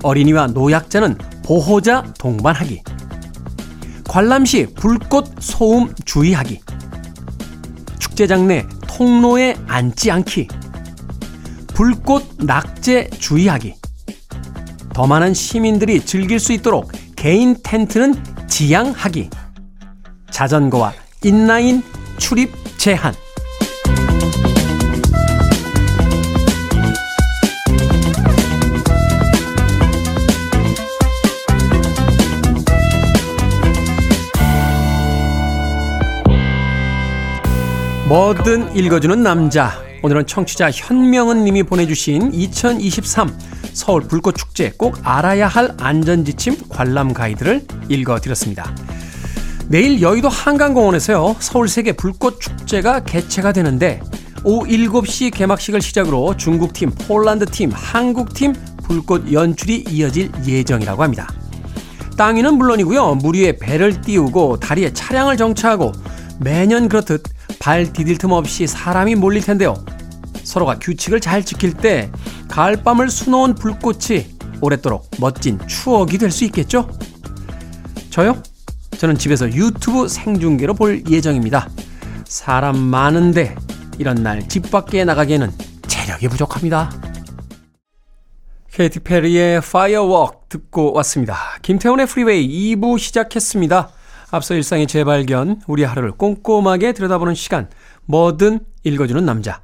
어린이와 0.04 0.46
노약자는 0.46 1.18
보호자 1.42 2.04
동반하기. 2.20 2.82
관람 4.06 4.44
시 4.44 4.66
불꽃 4.76 5.26
소음 5.40 5.92
주의하기. 6.04 6.60
축제장 8.18 8.48
내 8.48 8.66
통로에 8.88 9.54
앉지 9.68 10.10
않기. 10.10 10.48
불꽃 11.68 12.26
낙제 12.38 13.10
주의하기. 13.10 13.76
더 14.92 15.06
많은 15.06 15.34
시민들이 15.34 16.04
즐길 16.04 16.40
수 16.40 16.52
있도록 16.52 16.90
개인 17.14 17.56
텐트는 17.62 18.20
지양하기. 18.48 19.30
자전거와 20.32 20.94
인라인 21.22 21.84
출입 22.16 22.52
제한. 22.76 23.14
뭐든 38.08 38.74
읽어주는 38.74 39.22
남자. 39.22 39.82
오늘은 40.02 40.26
청취자 40.26 40.70
현명은 40.70 41.44
님이 41.44 41.62
보내주신 41.62 42.32
2023 42.32 43.38
서울 43.74 44.00
불꽃축제 44.00 44.72
꼭 44.78 44.96
알아야 45.02 45.46
할 45.46 45.74
안전지침 45.78 46.56
관람 46.70 47.12
가이드를 47.12 47.66
읽어드렸습니다. 47.90 48.74
내일 49.68 50.00
여의도 50.00 50.30
한강공원에서요, 50.30 51.36
서울세계 51.38 51.92
불꽃축제가 51.92 53.04
개최가 53.04 53.52
되는데, 53.52 54.00
오후 54.42 54.66
7시 54.66 55.30
개막식을 55.34 55.82
시작으로 55.82 56.34
중국팀, 56.34 56.92
폴란드팀, 56.92 57.72
한국팀 57.74 58.54
불꽃 58.84 59.30
연출이 59.30 59.84
이어질 59.86 60.32
예정이라고 60.46 61.02
합니다. 61.02 61.28
땅 62.16 62.36
위는 62.36 62.54
물론이고요, 62.54 63.16
물 63.16 63.36
위에 63.36 63.58
배를 63.58 64.00
띄우고 64.00 64.60
다리에 64.60 64.94
차량을 64.94 65.36
정차하고 65.36 65.92
매년 66.40 66.88
그렇듯 66.88 67.22
발 67.68 67.92
디딜 67.92 68.16
틈 68.16 68.32
없이 68.32 68.66
사람이 68.66 69.14
몰릴 69.16 69.42
텐데요. 69.42 69.74
서로가 70.42 70.78
규칙을 70.78 71.20
잘 71.20 71.44
지킬 71.44 71.74
때 71.74 72.10
가을밤을 72.48 73.10
수놓은 73.10 73.56
불꽃이 73.56 74.26
오래도록 74.62 75.10
멋진 75.20 75.58
추억이 75.66 76.16
될 76.16 76.30
수 76.30 76.46
있겠죠? 76.46 76.88
저요? 78.08 78.42
저는 78.96 79.18
집에서 79.18 79.52
유튜브 79.52 80.08
생중계로 80.08 80.72
볼 80.72 81.04
예정입니다. 81.10 81.68
사람 82.24 82.78
많은데 82.78 83.54
이런 83.98 84.22
날 84.22 84.48
집 84.48 84.70
밖에 84.70 85.04
나가기에는 85.04 85.52
체력이 85.86 86.28
부족합니다. 86.28 86.90
케이티 88.72 89.00
페리의 89.00 89.58
Firework 89.58 90.38
듣고 90.48 90.94
왔습니다. 90.94 91.36
김태훈의 91.60 92.06
프리웨이 92.06 92.76
2부 92.76 92.98
시작했습니다. 92.98 93.90
앞서 94.30 94.54
일상의 94.54 94.86
재발견, 94.86 95.62
우리 95.66 95.84
하루를 95.84 96.12
꼼꼼하게 96.12 96.92
들여다보는 96.92 97.34
시간, 97.34 97.70
뭐든 98.04 98.60
읽어주는 98.84 99.24
남자. 99.24 99.62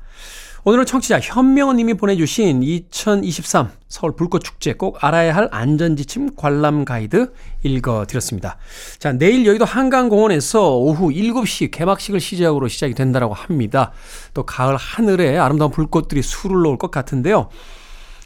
오늘은 0.67 0.87
청취자 0.87 1.21
현명은 1.21 1.77
님이 1.77 1.93
보내주신 1.93 2.63
2023 2.63 3.71
서울 3.87 4.17
불꽃축제 4.17 4.75
꼭 4.75 5.05
알아야 5.05 5.37
할 5.37 5.49
안전지침 5.53 6.37
관람 6.37 6.87
가이드 6.87 7.35
읽어드렸습니다. 7.63 8.57
자, 8.99 9.13
내일 9.13 9.45
여의도 9.45 9.67
한강공원에서 9.67 10.79
오후 10.79 11.11
7시 11.11 11.71
개막식을 11.71 12.19
시작으로 12.19 12.69
시작이 12.69 12.95
된다고 12.95 13.35
합니다. 13.35 13.93
또 14.33 14.47
가을 14.47 14.77
하늘에 14.77 15.37
아름다운 15.37 15.71
불꽃들이 15.71 16.23
술을 16.23 16.63
놓을 16.63 16.79
것 16.79 16.91
같은데요. 16.91 17.51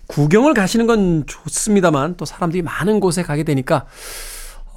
구경을 0.06 0.54
가시는 0.54 0.86
건 0.86 1.24
좋습니다만 1.26 2.16
또 2.16 2.24
사람들이 2.24 2.62
많은 2.62 3.00
곳에 3.00 3.24
가게 3.24 3.42
되니까 3.42 3.86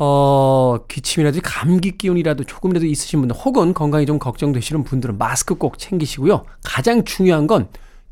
어, 0.03 0.79
기침이라든지 0.87 1.43
감기 1.43 1.95
기운이라도 1.95 2.45
조금이라도 2.45 2.87
있으신 2.87 3.19
분들 3.19 3.35
혹은 3.35 3.75
건강이 3.75 4.07
좀 4.07 4.17
걱정되시는 4.17 4.83
분들은 4.83 5.19
마스크 5.19 5.53
꼭 5.53 5.77
챙기시고요. 5.77 6.41
가장 6.63 7.05
중요한 7.05 7.45
건 7.45 7.67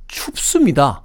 춥습니다. 0.07 1.01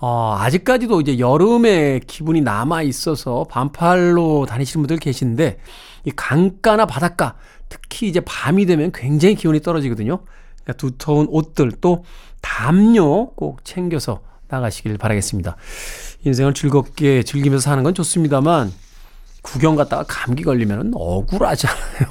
어, 0.00 0.34
아직까지도 0.38 1.02
이제 1.02 1.18
여름의 1.18 2.00
기분이 2.06 2.40
남아 2.40 2.84
있어서 2.84 3.44
반팔로 3.50 4.46
다니시는 4.46 4.84
분들 4.84 4.96
계신데 4.96 5.58
이 6.06 6.10
강가나 6.16 6.86
바닷가 6.86 7.34
특히 7.68 8.08
이제 8.08 8.20
밤이 8.20 8.64
되면 8.64 8.92
굉장히 8.92 9.34
기온이 9.34 9.60
떨어지거든요. 9.60 10.20
그러니까 10.62 10.72
두터운 10.78 11.26
옷들 11.28 11.70
또 11.82 12.02
담요 12.40 13.28
꼭 13.32 13.62
챙겨서 13.62 14.22
나가시길 14.48 14.96
바라겠습니다. 14.96 15.56
인생을 16.24 16.54
즐겁게 16.54 17.22
즐기면서 17.24 17.62
사는 17.62 17.84
건 17.84 17.92
좋습니다만 17.92 18.72
구경 19.44 19.76
갔다가 19.76 20.04
감기 20.08 20.42
걸리면 20.42 20.92
억울하잖아요. 20.94 22.08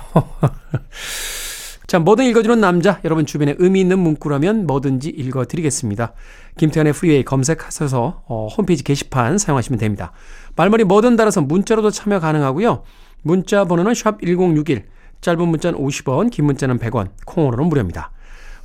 자, 1.87 1.99
뭐든 1.99 2.25
읽어주는 2.25 2.59
남자, 2.61 2.99
여러분 3.03 3.25
주변에 3.25 3.55
의미 3.57 3.81
있는 3.81 3.99
문구라면 3.99 4.65
뭐든지 4.65 5.09
읽어드리겠습니다. 5.09 6.13
김태현의 6.57 6.93
프리웨이 6.93 7.23
검색하셔서 7.23 8.23
어, 8.27 8.47
홈페이지 8.47 8.83
게시판 8.83 9.37
사용하시면 9.37 9.79
됩니다. 9.79 10.11
말머리 10.55 10.85
뭐든 10.85 11.15
달아서 11.15 11.41
문자로도 11.41 11.91
참여 11.91 12.19
가능하고요. 12.19 12.83
문자 13.23 13.65
번호는 13.65 13.93
샵 13.93 14.21
1061, 14.21 14.85
짧은 15.21 15.47
문자는 15.47 15.79
50원, 15.79 16.31
긴 16.31 16.45
문자는 16.45 16.79
100원, 16.79 17.09
콩으로는 17.25 17.65
무료입니다. 17.65 18.11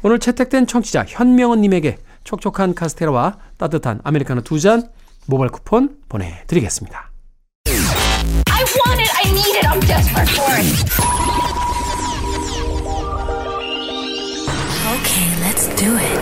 오늘 0.03 0.19
채택된 0.19 0.67
청취자 0.67 1.05
현명원님에게 1.09 1.99
촉촉한 2.25 2.75
카스테라와 2.75 3.39
따뜻한 3.57 4.01
아메리카노 4.05 4.43
두 4.43 4.59
잔 4.59 4.89
모바일 5.27 5.51
쿠폰 5.51 5.97
보내드리겠습니다. 6.09 7.11
I 8.59 8.65
want 8.65 9.01
it. 9.01 9.11
I 9.15 9.31
need 9.31 9.55
it. 9.55 9.67
I'm 9.71 9.79
desperate 9.87 10.29
for 10.35 10.51
it. 10.59 10.67
Okay, 14.95 15.29
let's 15.45 15.69
do 15.77 15.97
it. 15.97 16.19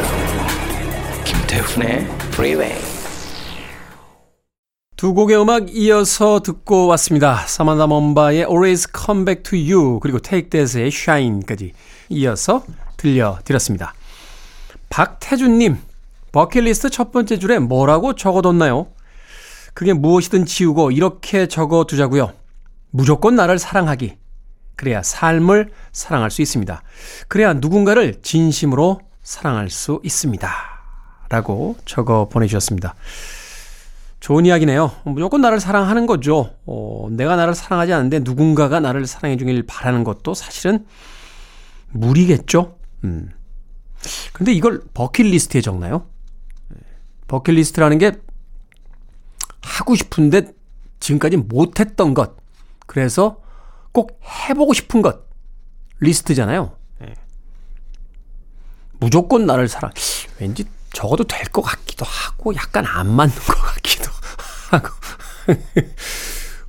김태훈의 1.24 2.04
Freeway. 2.34 2.76
두 4.98 5.14
곡의 5.14 5.40
음악 5.40 5.74
이어서 5.74 6.40
듣고 6.40 6.88
왔습니다. 6.88 7.36
사만다 7.46 7.86
몬바의 7.86 8.40
Always 8.40 8.86
Come 8.94 9.24
Back 9.24 9.42
to 9.42 9.58
You 9.58 9.98
그리고 10.00 10.18
Take 10.18 10.50
That의 10.50 10.88
Shine까지 10.88 11.72
이어서 12.10 12.64
들려드렸습니다. 12.98 13.94
박태준님, 14.90 15.78
버킷리스트 16.32 16.90
첫 16.90 17.12
번째 17.12 17.38
줄에 17.38 17.58
뭐라고 17.60 18.14
적어뒀나요? 18.14 18.88
그게 19.76 19.92
무엇이든 19.92 20.46
지우고 20.46 20.90
이렇게 20.90 21.48
적어 21.48 21.84
두자고요. 21.84 22.32
무조건 22.90 23.36
나를 23.36 23.58
사랑하기. 23.58 24.16
그래야 24.74 25.02
삶을 25.02 25.68
사랑할 25.92 26.30
수 26.30 26.40
있습니다. 26.40 26.82
그래야 27.28 27.52
누군가를 27.52 28.22
진심으로 28.22 29.00
사랑할 29.22 29.68
수 29.68 30.00
있습니다. 30.02 30.50
라고 31.28 31.76
적어 31.84 32.26
보내주셨습니다. 32.26 32.94
좋은 34.20 34.46
이야기네요. 34.46 34.92
무조건 35.04 35.42
나를 35.42 35.60
사랑하는 35.60 36.06
거죠. 36.06 36.54
어, 36.64 37.08
내가 37.10 37.36
나를 37.36 37.54
사랑하지 37.54 37.92
않는데 37.92 38.20
누군가가 38.20 38.80
나를 38.80 39.06
사랑해 39.06 39.36
주길 39.36 39.62
바라는 39.66 40.04
것도 40.04 40.32
사실은 40.32 40.86
무리겠죠? 41.90 42.78
음. 43.04 43.28
근데 44.32 44.54
이걸 44.54 44.80
버킷리스트에 44.94 45.60
적나요? 45.60 46.06
버킷리스트라는 47.28 47.98
게 47.98 48.12
하고 49.66 49.94
싶은데 49.96 50.52
지금까지 51.00 51.36
못했던 51.36 52.14
것. 52.14 52.36
그래서 52.86 53.38
꼭 53.92 54.20
해보고 54.48 54.72
싶은 54.72 55.02
것. 55.02 55.26
리스트잖아요. 56.00 56.76
예. 57.02 57.14
무조건 59.00 59.46
나를 59.46 59.68
사랑. 59.68 59.90
왠지 60.38 60.64
적어도 60.92 61.24
될 61.24 61.46
것 61.52 61.62
같기도 61.62 62.04
하고 62.06 62.54
약간 62.54 62.84
안 62.86 63.10
맞는 63.10 63.34
것 63.34 63.54
같기도 63.54 64.10
하고. 64.70 64.88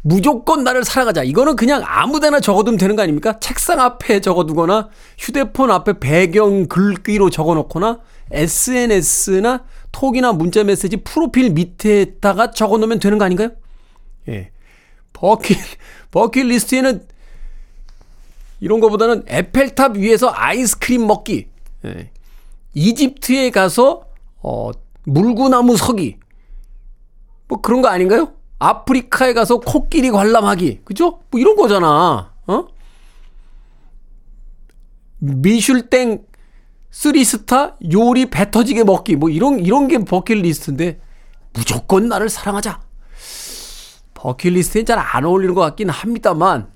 무조건 0.02 0.64
나를 0.64 0.84
사랑하자. 0.86 1.24
이거는 1.24 1.56
그냥 1.56 1.84
아무 1.86 2.20
데나 2.20 2.40
적어두면 2.40 2.78
되는 2.78 2.96
거 2.96 3.02
아닙니까? 3.02 3.40
책상 3.40 3.80
앞에 3.82 4.22
적어두거나 4.22 4.90
휴대폰 5.18 5.70
앞에 5.72 6.00
배경 6.00 6.68
글귀로 6.68 7.30
적어놓거나 7.30 8.00
SNS나 8.32 9.64
톡이나 9.92 10.34
문자 10.34 10.64
메시지 10.64 10.98
프로필 10.98 11.52
밑에다가 11.52 12.52
적어 12.52 12.78
놓으면 12.78 13.00
되는 13.00 13.18
거 13.18 13.26
아닌가요? 13.26 13.50
예. 14.28 14.52
버킷, 15.14 15.58
버킷 16.12 16.46
리스트에는 16.46 17.06
이런 18.60 18.80
거보다는 18.80 19.24
에펠탑 19.28 19.98
위에서 19.98 20.32
아이스크림 20.34 21.06
먹기, 21.08 21.48
예. 21.86 22.12
이집트에 22.74 23.50
가서, 23.50 24.06
어, 24.42 24.72
물구나무 25.04 25.78
서기, 25.78 26.18
뭐 27.48 27.62
그런 27.62 27.82
거 27.82 27.88
아닌가요? 27.88 28.34
아프리카에 28.60 29.34
가서 29.34 29.60
코끼리 29.60 30.12
관람하기, 30.12 30.82
그죠? 30.84 31.22
뭐 31.32 31.40
이런 31.40 31.56
거잖아, 31.56 32.34
어? 32.48 32.68
미슐땡 35.20 36.27
three 37.02 37.43
star 37.43 37.76
요리 37.94 38.26
배 38.28 38.50
터지게 38.50 38.84
먹기 38.84 39.18
뭐 39.18 39.30
이런 39.30 39.60
이런 39.60 39.88
게 39.88 40.00
버킷리스트인데 40.00 41.00
무조건 41.54 42.08
나를 42.10 42.28
사랑하자. 42.28 42.80
버킷리스트에 44.16 44.84
잘 44.84 44.98
안 44.98 45.24
어울리는 45.26 45.54
것 45.54 45.62
같긴 45.62 45.90
합니다만 45.90 46.72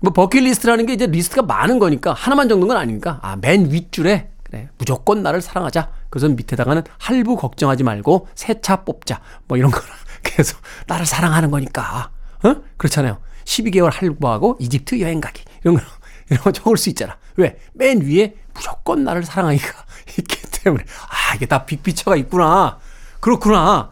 뭐 0.00 0.12
버킷리스트라는 0.12 0.86
게 0.86 0.94
이제 0.94 1.06
리스트가 1.06 1.42
많은 1.42 1.78
거니까 1.78 2.12
하나만 2.12 2.48
적는 2.48 2.66
건 2.66 2.76
아니니까 2.78 3.20
아 3.22 3.36
맨 3.36 3.70
윗줄에 3.70 4.30
그래 4.42 4.70
무조건 4.76 5.22
나를 5.22 5.40
사랑하자. 5.40 5.92
그래서 6.10 6.28
밑에다가는 6.28 6.82
할부 6.98 7.36
걱정하지 7.36 7.84
말고 7.84 8.26
새 8.34 8.60
차 8.60 8.82
뽑자. 8.84 9.20
뭐 9.46 9.56
이런 9.56 9.70
거라 9.70 9.86
그래서 10.24 10.56
나를 10.88 11.06
사랑하는 11.06 11.52
거니까 11.52 12.10
어 12.42 12.56
그렇잖아요. 12.76 13.18
12개월 13.44 13.90
할부하고 13.92 14.56
이집트 14.58 15.00
여행 15.00 15.20
가기 15.20 15.44
이런 15.62 15.76
거 15.76 15.82
이런 16.28 16.42
거 16.42 16.50
적을 16.50 16.76
수 16.76 16.88
있잖아. 16.88 17.16
왜? 17.36 17.56
맨 17.72 18.00
위에 18.00 18.34
무조건 18.60 19.04
나를 19.04 19.24
사랑하기가 19.24 19.84
있기 20.18 20.42
때문에. 20.62 20.84
아, 21.08 21.34
이게 21.34 21.46
다 21.46 21.64
빅피처가 21.64 22.16
있구나. 22.16 22.78
그렇구나. 23.20 23.90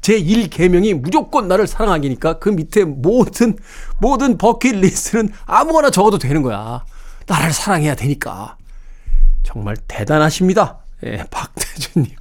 제 0.00 0.18
1계명이 0.18 0.94
무조건 0.94 1.48
나를 1.48 1.66
사랑하기니까 1.66 2.38
그 2.38 2.48
밑에 2.48 2.84
모든, 2.84 3.58
모든 3.98 4.38
버킷리스트는 4.38 5.30
아무거나 5.44 5.90
적어도 5.90 6.18
되는 6.18 6.42
거야. 6.42 6.84
나를 7.26 7.52
사랑해야 7.52 7.94
되니까. 7.94 8.56
정말 9.42 9.76
대단하십니다. 9.76 10.78
예, 11.04 11.24
박태준님. 11.30 12.12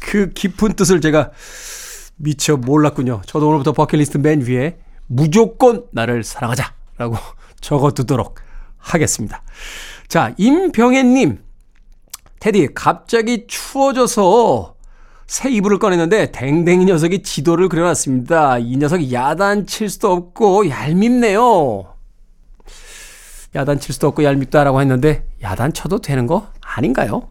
그 0.00 0.32
깊은 0.32 0.74
뜻을 0.74 1.00
제가 1.00 1.30
미처 2.16 2.56
몰랐군요. 2.56 3.22
저도 3.26 3.48
오늘부터 3.48 3.72
버킷리스트 3.72 4.18
맨 4.18 4.42
위에 4.42 4.78
무조건 5.06 5.84
나를 5.92 6.24
사랑하자. 6.24 6.72
라고 6.96 7.16
적어두도록 7.60 8.36
하겠습니다. 8.78 9.42
자, 10.14 10.32
임병혜님. 10.36 11.42
테디, 12.38 12.68
갑자기 12.72 13.48
추워져서 13.48 14.76
새 15.26 15.50
이불을 15.50 15.80
꺼냈는데 15.80 16.30
댕댕이 16.30 16.84
녀석이 16.84 17.24
지도를 17.24 17.68
그려놨습니다. 17.68 18.58
이 18.58 18.76
녀석 18.76 19.10
야단 19.10 19.66
칠 19.66 19.88
수도 19.88 20.12
없고 20.12 20.68
얄밉네요. 20.68 21.96
야단 23.56 23.80
칠 23.80 23.92
수도 23.92 24.06
없고 24.06 24.22
얄밉다라고 24.22 24.80
했는데 24.80 25.26
야단 25.42 25.72
쳐도 25.72 26.00
되는 26.00 26.28
거 26.28 26.46
아닌가요? 26.60 27.30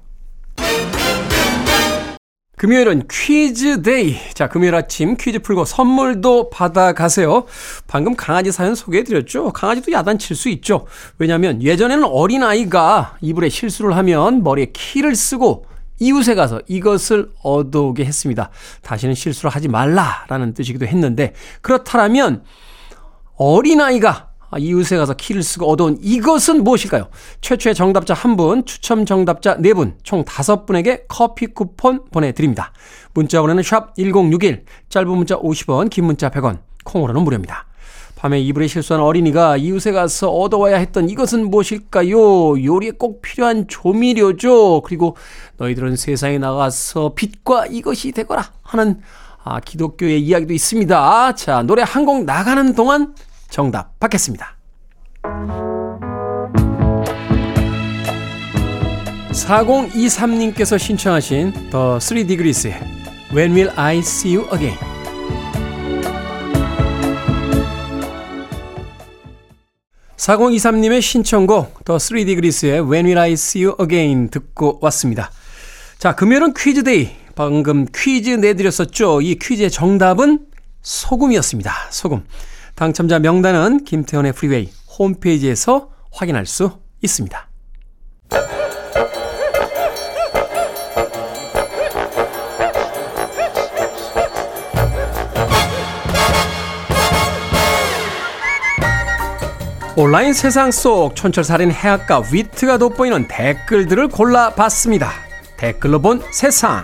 금요일은 2.63 3.09
퀴즈 3.11 3.81
데이. 3.81 4.15
자, 4.33 4.47
금요일 4.47 4.73
아침 4.73 5.17
퀴즈 5.17 5.39
풀고 5.39 5.65
선물도 5.65 6.49
받아가세요. 6.49 7.43
방금 7.87 8.15
강아지 8.15 8.53
사연 8.53 8.73
소개해드렸죠? 8.73 9.51
강아지도 9.51 9.91
야단칠 9.91 10.33
수 10.33 10.47
있죠. 10.47 10.87
왜냐하면 11.17 11.61
예전에는 11.61 12.05
어린아이가 12.05 13.17
이불에 13.19 13.49
실수를 13.49 13.97
하면 13.97 14.43
머리에 14.43 14.67
키를 14.71 15.13
쓰고 15.13 15.65
이웃에 15.99 16.35
가서 16.35 16.61
이것을 16.69 17.31
얻어오게 17.41 18.05
했습니다. 18.05 18.49
다시는 18.81 19.13
실수를 19.13 19.51
하지 19.51 19.67
말라라는 19.67 20.53
뜻이기도 20.53 20.85
했는데 20.85 21.33
그렇다면 21.59 22.45
어린아이가 23.35 24.09
아, 24.09 24.32
이웃에 24.57 24.97
가서 24.97 25.13
키를 25.13 25.43
쓰고 25.43 25.69
얻어온 25.69 25.97
이것은 26.01 26.63
무엇일까요? 26.63 27.07
최초의 27.41 27.75
정답자 27.75 28.13
한 28.13 28.35
분, 28.35 28.65
추첨 28.65 29.05
정답자 29.05 29.55
네 29.59 29.73
분, 29.73 29.95
총 30.03 30.23
다섯 30.25 30.65
분에게 30.65 31.05
커피 31.07 31.47
쿠폰 31.47 32.05
보내드립니다. 32.11 32.71
문자 33.13 33.41
번호는 33.41 33.63
샵 33.63 33.95
1061, 33.95 34.65
짧은 34.89 35.09
문자 35.09 35.35
50원, 35.37 35.89
긴 35.89 36.05
문자 36.05 36.29
100원, 36.29 36.59
콩으로는 36.83 37.21
무료입니다. 37.23 37.65
밤에 38.15 38.39
이불에 38.39 38.67
실수한 38.67 39.01
어린이가 39.03 39.57
이웃에 39.57 39.91
가서 39.91 40.29
얻어와야 40.31 40.77
했던 40.77 41.09
이것은 41.09 41.49
무엇일까요? 41.49 42.63
요리에 42.63 42.91
꼭 42.91 43.21
필요한 43.21 43.67
조미료죠. 43.67 44.81
그리고 44.81 45.17
너희들은 45.57 45.97
세상에 45.97 46.37
나가서 46.37 47.15
빛과 47.15 47.65
이것이 47.65 48.13
되거라 48.13 48.51
하는 48.61 49.01
아, 49.43 49.59
기독교의 49.59 50.21
이야기도 50.21 50.53
있습니다. 50.53 51.35
자, 51.35 51.63
노래 51.63 51.83
한 51.85 52.05
곡 52.05 52.23
나가는 52.23 52.73
동안 52.75 53.13
정답 53.53 53.99
받겠습니다. 53.99 54.57
4023님께서 59.31 60.79
신청하신 60.79 61.53
The 61.53 61.99
3Degrees의 61.99 62.73
When 63.31 63.51
Will 63.51 63.71
I 63.75 63.99
See 63.99 64.35
You 64.35 64.49
Again 64.51 64.79
4023님의 70.17 71.03
신청곡 71.03 71.85
더 71.85 71.97
3Degrees의 71.97 72.89
When 72.89 73.05
Will 73.05 73.19
I 73.19 73.33
See 73.33 73.65
You 73.65 73.77
Again 73.79 74.29
듣고 74.29 74.79
왔습니다. 74.81 75.29
자, 75.99 76.15
금요일은 76.15 76.55
퀴즈데이. 76.55 77.11
방금 77.35 77.85
퀴즈 77.93 78.31
내드렸었죠. 78.31 79.21
이 79.21 79.35
퀴즈의 79.35 79.69
정답은 79.69 80.47
소금이었습니다. 80.81 81.71
소금. 81.91 82.23
당첨자 82.75 83.19
명단은 83.19 83.83
김태훈의 83.83 84.33
프리웨이 84.33 84.69
홈페이지에서 84.97 85.89
확인할 86.11 86.45
수 86.45 86.79
있습니다. 87.01 87.49
온라인 99.95 100.33
세상 100.33 100.71
속 100.71 101.15
촌철살인 101.15 101.71
해학과 101.71 102.23
위트가 102.31 102.79
돋보이는 102.79 103.27
댓글들을 103.27 104.07
골라봤습니다. 104.07 105.11
댓글로 105.57 106.01
본 106.01 106.21
세상. 106.31 106.83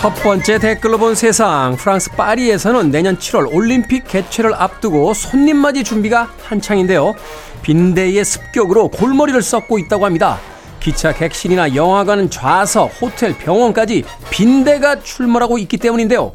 첫 0.00 0.14
번째 0.14 0.58
댓글로 0.58 0.96
본 0.96 1.14
세상. 1.14 1.76
프랑스 1.76 2.10
파리에서는 2.12 2.90
내년 2.90 3.18
7월 3.18 3.54
올림픽 3.54 4.08
개최를 4.08 4.54
앞두고 4.54 5.12
손님 5.12 5.58
맞이 5.58 5.84
준비가 5.84 6.30
한창인데요. 6.42 7.14
빈대의 7.60 8.24
습격으로 8.24 8.88
골머리를 8.88 9.42
썩고 9.42 9.78
있다고 9.78 10.06
합니다. 10.06 10.38
기차 10.80 11.12
객실이나 11.12 11.74
영화관 11.74 12.30
좌석, 12.30 12.90
호텔, 13.02 13.36
병원까지 13.36 14.04
빈대가 14.30 15.02
출몰하고 15.02 15.58
있기 15.58 15.76
때문인데요. 15.76 16.32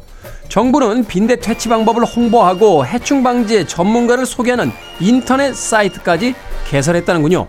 정부는 0.48 1.04
빈대 1.04 1.34
퇴치 1.34 1.68
방법을 1.68 2.04
홍보하고 2.04 2.86
해충 2.86 3.24
방지에 3.24 3.66
전문가를 3.66 4.26
소개하는 4.26 4.70
인터넷 5.00 5.56
사이트까지 5.56 6.36
개설했다는군요. 6.68 7.48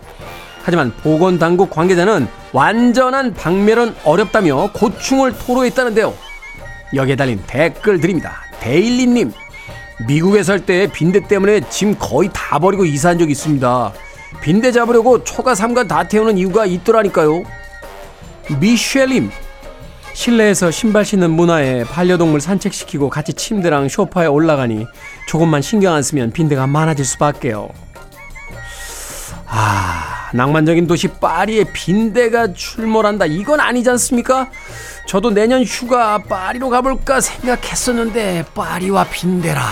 하지만 0.68 0.92
보건당국 1.02 1.70
관계자는 1.70 2.28
완전한 2.52 3.32
박멸은 3.32 3.94
어렵다며 4.04 4.70
고충을 4.74 5.32
토로했다는데요. 5.32 6.12
여기에 6.94 7.16
달린 7.16 7.42
댓글 7.46 7.98
드립니다. 7.98 8.42
데일리님, 8.60 9.32
미국에 10.06 10.42
살 10.42 10.60
때 10.60 10.86
빈대 10.92 11.26
때문에 11.26 11.62
짐 11.70 11.94
거의 11.98 12.28
다 12.34 12.58
버리고 12.58 12.84
이사한 12.84 13.18
적 13.18 13.30
있습니다. 13.30 13.92
빈대 14.42 14.70
잡으려고 14.70 15.24
초가 15.24 15.54
삼간 15.54 15.88
다 15.88 16.06
태우는 16.06 16.36
이유가 16.36 16.66
있더라니까요. 16.66 17.44
미셸님, 18.60 19.30
실내에서 20.12 20.70
신발 20.70 21.06
신는 21.06 21.30
문화에 21.30 21.84
반려동물 21.84 22.42
산책시키고 22.42 23.08
같이 23.08 23.32
침대랑 23.32 23.88
소파에 23.88 24.26
올라가니 24.26 24.84
조금만 25.28 25.62
신경 25.62 25.94
안 25.94 26.02
쓰면 26.02 26.32
빈대가 26.32 26.66
많아질 26.66 27.06
수밖에요. 27.06 27.70
아, 29.50 30.30
낭만적인 30.34 30.86
도시 30.86 31.08
파리에 31.08 31.64
빈대가 31.72 32.52
출몰한다. 32.52 33.26
이건 33.26 33.60
아니지 33.60 33.88
않습니까? 33.90 34.50
저도 35.06 35.30
내년 35.30 35.62
휴가 35.62 36.18
파리로 36.18 36.68
가볼까 36.68 37.20
생각했었는데 37.20 38.44
파리와 38.54 39.04
빈대라. 39.04 39.62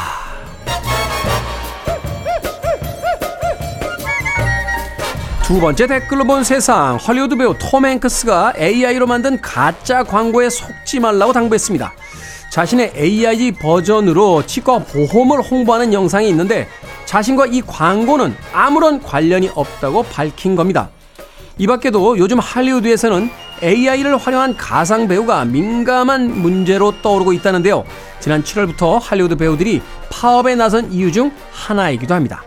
두 5.45 5.61
번째 5.61 5.87
댓글로 5.87 6.25
본 6.25 6.43
세상 6.43 6.97
헐리우드 6.97 7.37
배우 7.37 7.55
톰 7.57 7.87
행크스가 7.87 8.55
AI로 8.59 9.07
만든 9.07 9.41
가짜 9.41 10.03
광고에 10.03 10.51
속지 10.51 10.99
말라고 10.99 11.33
당부했습니다. 11.33 11.93
자신의 12.51 12.95
AI 12.97 13.53
버전으로 13.53 14.45
치과 14.47 14.79
보험을 14.79 15.43
홍보하는 15.43 15.93
영상이 15.93 16.29
있는데 16.31 16.67
자신과 17.07 17.47
이 17.47 17.63
광고는 17.63 18.37
아무런 18.53 19.01
관련이 19.03 19.51
없다고 19.55 20.03
밝힌 20.03 20.55
겁니다. 20.55 20.91
이 21.57 21.67
밖에도 21.67 22.19
요즘 22.19 22.39
할리우드에서는 22.39 23.31
AI를 23.63 24.19
활용한 24.19 24.57
가상 24.59 25.09
배우가 25.09 25.47
민감한 25.47 26.43
문제로 26.43 26.93
떠오르고 27.01 27.33
있다는데요. 27.33 27.85
지난 28.21 28.43
7월부터 28.43 29.01
할리우드 29.01 29.37
배우들이 29.37 29.81
파업에 30.11 30.55
나선 30.55 30.93
이유 30.93 31.11
중 31.11 31.33
하나이기도 31.53 32.13
합니다. 32.13 32.43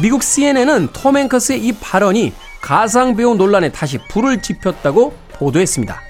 미국 0.00 0.22
CNN은 0.22 0.90
톰 0.92 1.16
행커스의 1.16 1.64
이 1.64 1.72
발언이 1.72 2.32
가상 2.60 3.16
배우 3.16 3.34
논란에 3.34 3.72
다시 3.72 3.98
불을 4.08 4.42
지폈다고 4.42 5.14
보도했습니다. 5.32 6.00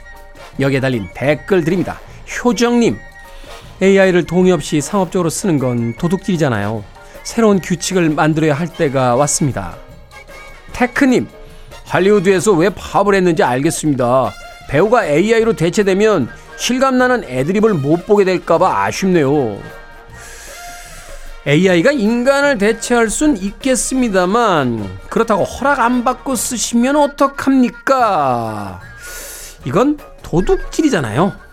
여기에 0.60 0.80
달린 0.80 1.08
댓글 1.14 1.64
드립니다. 1.64 1.98
효정님, 2.44 2.98
AI를 3.82 4.24
동의 4.24 4.52
없이 4.52 4.80
상업적으로 4.80 5.30
쓰는 5.30 5.58
건 5.58 5.94
도둑질이잖아요. 5.96 6.84
새로운 7.24 7.60
규칙을 7.60 8.10
만들어야 8.10 8.54
할 8.54 8.68
때가 8.68 9.16
왔습니다. 9.16 9.76
테크님, 10.72 11.26
할리우드에서 11.86 12.52
왜 12.52 12.68
파업을 12.68 13.14
했는지 13.14 13.42
알겠습니다. 13.42 14.32
배우가 14.68 15.06
AI로 15.06 15.54
대체되면 15.54 16.28
실감나는 16.56 17.24
애드립을 17.24 17.74
못 17.74 18.06
보게 18.06 18.24
될까봐 18.24 18.84
아쉽네요. 18.84 19.58
AI가 21.46 21.92
인간을 21.92 22.56
대체할 22.58 23.10
순 23.10 23.36
있겠습니다만 23.36 24.98
그렇다고 25.10 25.44
허락 25.44 25.80
안 25.80 26.02
받고 26.02 26.36
쓰시면 26.36 26.96
어떡합니까? 26.96 28.80
이건 29.66 29.98
도둑질이잖아요. 30.22 31.43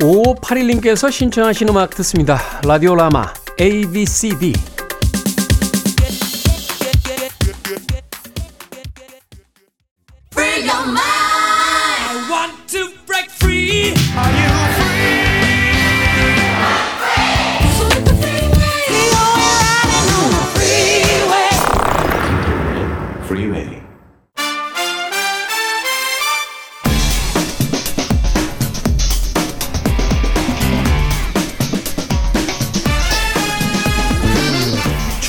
5581님께서 0.00 1.10
신청하신 1.12 1.68
음악 1.68 1.90
듣습니다. 1.96 2.40
라디오 2.64 2.94
라마 2.94 3.32
ABCD 3.60 4.54
Free 10.32 10.66
your 10.66 10.86
mind. 10.88 11.19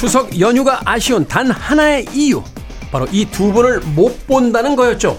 추석 0.02 0.40
연휴가 0.40 0.82
아쉬운 0.84 1.28
단 1.28 1.52
하나의 1.52 2.08
이유 2.12 2.42
바로 2.92 3.06
이 3.12 3.24
두 3.30 3.54
분을 3.54 3.82
못 3.96 4.26
본다는 4.26 4.76
거였죠. 4.76 5.16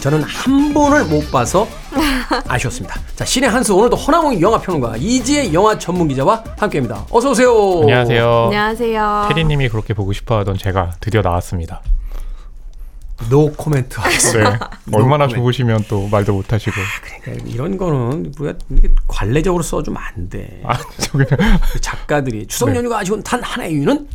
저는 0.00 0.22
한 0.22 0.72
번을 0.72 1.06
못 1.06 1.28
봐서 1.32 1.66
아쉬웠습니다. 2.46 2.94
자 3.16 3.24
씨네한수 3.24 3.74
오늘도 3.74 3.96
허남웅 3.96 4.40
영화평론가 4.40 4.96
이지혜 4.98 5.52
영화 5.52 5.76
전문 5.76 6.06
기자와 6.06 6.44
함께합니다. 6.56 7.04
어서 7.10 7.30
오세요. 7.32 7.80
안녕하세요. 7.82 8.44
안녕하세요. 8.44 9.26
테디님이 9.28 9.68
그렇게 9.68 9.92
보고 9.92 10.12
싶어하던 10.12 10.56
제가 10.56 10.92
드디어 11.00 11.20
나왔습니다. 11.20 11.82
노 13.28 13.52
코멘트 13.52 14.00
하겠습니다. 14.00 14.70
네. 14.86 14.96
얼마나 14.96 15.26
코멘트. 15.26 15.36
좋으시면 15.36 15.84
또 15.88 16.08
말도 16.08 16.32
못 16.34 16.52
하시고. 16.52 16.72
그러니까 17.22 17.46
이런 17.48 17.76
거는 17.76 18.32
우리가 18.38 18.58
관례적으로 19.06 19.62
써주면 19.62 20.00
안 20.02 20.28
돼. 20.30 20.62
아, 20.64 20.78
저 20.98 21.12
그냥 21.12 21.28
그 21.72 21.80
작가들이 21.80 22.46
추석 22.46 22.70
네. 22.70 22.76
연휴가 22.76 22.98
아쉬운 23.00 23.22
단 23.22 23.42
하나의 23.42 23.72
이유는 23.74 24.08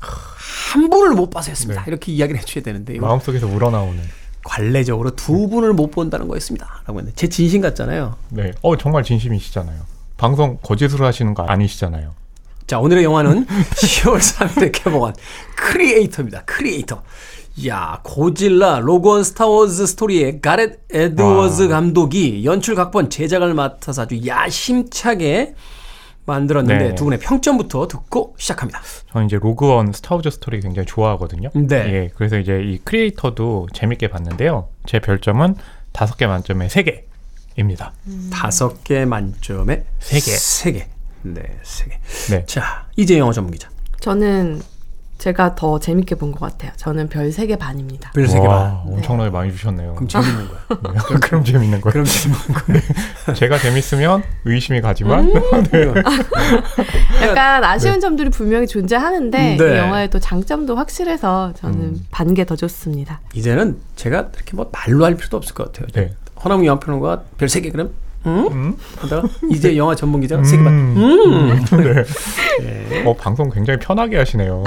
한 0.00 0.90
분을 0.90 1.14
못 1.14 1.30
봐서였습니다. 1.30 1.82
네. 1.84 1.90
이렇게 1.90 2.12
이야기를 2.12 2.40
해줘야 2.40 2.62
되는데 2.62 2.98
마음속에서 2.98 3.46
우러나오는. 3.46 4.02
관례적으로 4.44 5.14
두 5.14 5.48
분을 5.48 5.72
못 5.72 5.90
본다는 5.90 6.26
거였습니다. 6.28 6.82
라고 6.86 7.00
했는데 7.00 7.14
제 7.16 7.28
진심 7.28 7.60
같잖아요. 7.60 8.16
네. 8.30 8.52
어, 8.62 8.76
정말 8.76 9.02
진심이시잖아요. 9.02 9.78
방송 10.16 10.58
거짓으로 10.62 11.04
하시는 11.06 11.34
거 11.34 11.42
아니시잖아요. 11.44 12.14
자, 12.66 12.78
오늘의 12.78 13.04
영화는 13.04 13.46
10월 13.46 14.18
3일에 14.18 14.72
개봉한 14.72 15.14
크리에이터입니다. 15.56 16.42
크리에이터. 16.44 17.02
야, 17.66 18.00
고질라 18.04 18.80
로그 18.80 19.04
원 19.04 19.24
스타워즈 19.24 19.86
스토리의 19.86 20.40
가렛 20.40 20.78
에드워즈 20.90 21.62
와. 21.62 21.68
감독이 21.68 22.44
연출 22.44 22.74
각본 22.74 23.10
제작을 23.10 23.54
맡아서 23.54 24.02
아주 24.02 24.24
야심차게 24.24 25.54
만들었는데 26.24 26.88
네. 26.90 26.94
두 26.94 27.04
분의 27.04 27.18
평점부터 27.20 27.88
듣고 27.88 28.34
시작합니다. 28.38 28.80
저는 29.10 29.26
이제 29.26 29.38
로그 29.40 29.69
원 29.69 29.92
스타워즈 29.92 30.30
스토리 30.30 30.60
굉장히 30.60 30.86
좋아하거든요. 30.86 31.48
네. 31.54 31.76
예, 31.76 32.10
그래서 32.14 32.38
이제 32.38 32.60
이 32.62 32.78
크리에이터도 32.84 33.68
재밌게 33.72 34.08
봤는데요. 34.08 34.68
제 34.86 35.00
별점은 35.00 35.56
다섯 35.92 36.16
개 36.16 36.26
만점에 36.26 36.68
세 36.68 36.84
개입니다. 37.56 37.92
다섯 38.30 38.84
개 38.84 39.04
만점에 39.06 39.84
세 39.98 40.20
개. 40.20 40.30
세 40.36 40.72
개. 40.72 40.86
네, 41.22 41.42
세 41.62 41.86
개. 41.86 41.98
네. 42.30 42.44
자, 42.46 42.86
이지혜 42.96 43.18
영화 43.18 43.32
전문 43.32 43.52
기자. 43.52 43.68
저는 44.00 44.60
제가 45.18 45.56
더 45.56 45.80
재밌게 45.80 46.14
본 46.14 46.30
것 46.32 46.40
같아요. 46.40 46.70
저는 46.76 47.08
별 47.08 47.28
3개 47.30 47.58
반입니다. 47.58 48.12
별세개 48.12 48.46
와, 48.46 48.82
반. 48.84 48.92
엄청나게 48.94 49.30
많이 49.30 49.50
주셨네요. 49.52 49.94
그럼 49.94 50.06
재밌는 50.08 50.48
거야. 50.48 50.58
네. 50.94 50.98
그럼 51.20 51.44
재밌는 51.44 51.80
거예요. 51.80 51.92
그럼 51.92 52.04
재밌는 52.06 52.44
거야. 53.26 53.34
제가 53.34 53.58
재밌으면 53.58 54.22
의심이 54.44 54.80
가지만 54.80 55.24
음. 55.26 55.32
네. 55.72 55.92
약간 57.22 57.64
아쉬운 57.64 57.98
점들이 58.00 58.30
분명히 58.30 58.66
존재하는데 58.68 59.56
네. 59.56 59.74
이 59.74 59.76
영화의 59.78 60.10
또 60.10 60.20
장점도 60.20 60.76
확실해서 60.76 61.52
저는 61.56 62.00
반개 62.12 62.44
더 62.46 62.54
좋습니다. 62.54 63.20
이제는 63.34 63.78
제가 63.96 64.28
이렇게 64.34 64.54
뭐 64.54 64.70
말로 64.72 65.04
할 65.04 65.16
필요도 65.16 65.36
없을 65.36 65.54
것 65.54 65.72
같아요. 65.72 65.88
네. 65.94 66.14
허남우 66.44 66.64
영화평론가 66.64 67.22
별세개 67.38 67.70
그럼 67.70 67.90
응? 68.26 68.48
음? 68.50 68.76
하다가 68.98 69.28
이제 69.50 69.76
영화 69.76 69.94
전문 69.94 70.20
기자가 70.20 70.42
세개 70.44 70.62
반. 70.62 70.72
음. 70.72 71.64
네. 72.60 73.04
어, 73.04 73.14
방송 73.14 73.50
굉장히 73.50 73.78
편하게 73.78 74.18
하시네요. 74.18 74.64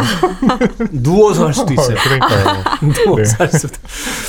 누워서 0.91 1.47
할 1.47 1.53
수도 1.53 1.73
있어요. 1.73 1.97
그러니까요. 1.97 2.63
누워서 2.93 3.37
네. 3.37 3.43
할 3.43 3.47
수도. 3.49 3.75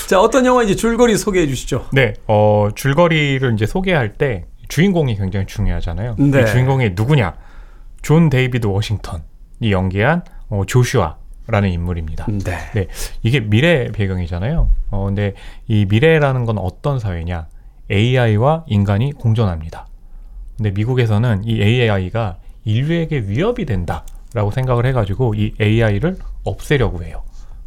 자, 0.08 0.20
어떤 0.20 0.44
영화인지 0.44 0.76
줄거리 0.76 1.16
소개해 1.16 1.46
주시죠. 1.46 1.86
네, 1.92 2.14
어, 2.26 2.68
줄거리를 2.74 3.52
이제 3.54 3.66
소개할 3.66 4.14
때 4.14 4.46
주인공이 4.68 5.16
굉장히 5.16 5.46
중요하잖아요. 5.46 6.16
네. 6.18 6.42
이 6.42 6.46
주인공이 6.46 6.90
누구냐? 6.94 7.34
존 8.02 8.30
데이비드 8.30 8.66
워싱턴이 8.66 9.70
연기한 9.70 10.22
어, 10.48 10.62
조슈아 10.66 11.16
라는 11.46 11.70
인물입니다. 11.70 12.26
네. 12.28 12.56
네, 12.74 12.86
이게 13.22 13.40
미래 13.40 13.90
배경이잖아요. 13.92 14.70
어, 14.90 15.04
근데 15.06 15.34
이 15.66 15.86
미래라는 15.88 16.44
건 16.44 16.58
어떤 16.58 16.98
사회냐? 16.98 17.46
AI와 17.92 18.64
인간이 18.68 19.12
공존합니다. 19.12 19.86
근데 20.56 20.70
미국에서는 20.70 21.42
이 21.44 21.60
AI가 21.62 22.36
인류에게 22.64 23.24
위협이 23.26 23.66
된다라고 23.66 24.50
생각을 24.52 24.86
해가지고 24.86 25.34
이 25.34 25.54
AI를 25.60 26.16
없애려고 26.44 27.02
해요. 27.04 27.22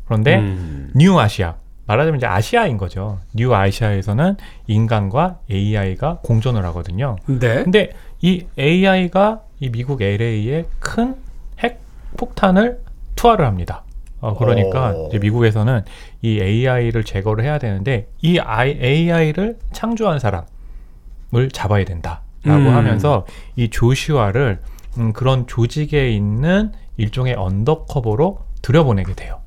그런데 0.05 0.37
음. 0.39 0.91
뉴 0.95 1.17
아시아 1.19 1.55
말하자면 1.87 2.17
이제 2.17 2.25
아시아인 2.25 2.77
거죠. 2.77 3.19
뉴 3.33 3.53
아시아에서는 3.53 4.37
인간과 4.67 5.39
AI가 5.51 6.19
공존을 6.23 6.65
하거든요. 6.65 7.17
네. 7.27 7.63
근데 7.63 7.91
이 8.21 8.45
AI가 8.57 9.41
이 9.59 9.69
미국 9.69 10.01
LA에 10.01 10.65
큰 10.79 11.25
핵 11.63 11.81
폭탄을 12.17 12.81
투하를 13.15 13.45
합니다. 13.45 13.83
어, 14.25 14.33
그러니까 14.33 14.91
오. 14.91 15.07
이제 15.07 15.19
미국에서는 15.19 15.83
이 16.23 16.41
AI를 16.41 17.03
제거를 17.03 17.43
해야 17.43 17.59
되는데 17.59 18.07
이 18.21 18.39
AI를 18.39 19.59
창조한 19.71 20.17
사람을 20.19 21.51
잡아야 21.51 21.85
된다라고 21.85 22.23
음. 22.45 22.75
하면서 22.75 23.27
이 23.55 23.69
조슈아를 23.69 24.59
음, 24.97 25.13
그런 25.13 25.45
조직에 25.45 26.09
있는 26.09 26.71
일종의 26.97 27.35
undercover로 27.35 28.39
들여보내게 28.61 29.13
돼요. 29.13 29.41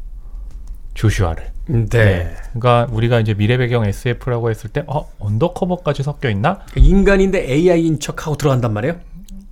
조슈아를. 0.95 1.45
네. 1.67 2.35
그러니까 2.53 2.87
우리가 2.91 3.21
이제 3.21 3.35
미래 3.35 3.57
배경 3.57 3.85
SF라고 3.85 4.51
했을 4.51 4.71
때, 4.71 4.85
어, 4.87 5.09
undercover까지 5.19 6.03
섞여 6.03 6.31
있나? 6.31 6.61
인간인데 6.77 7.51
AI인 7.51 8.01
척하고 8.01 8.37
들어간단 8.37 8.73
말이에요? 8.73 8.97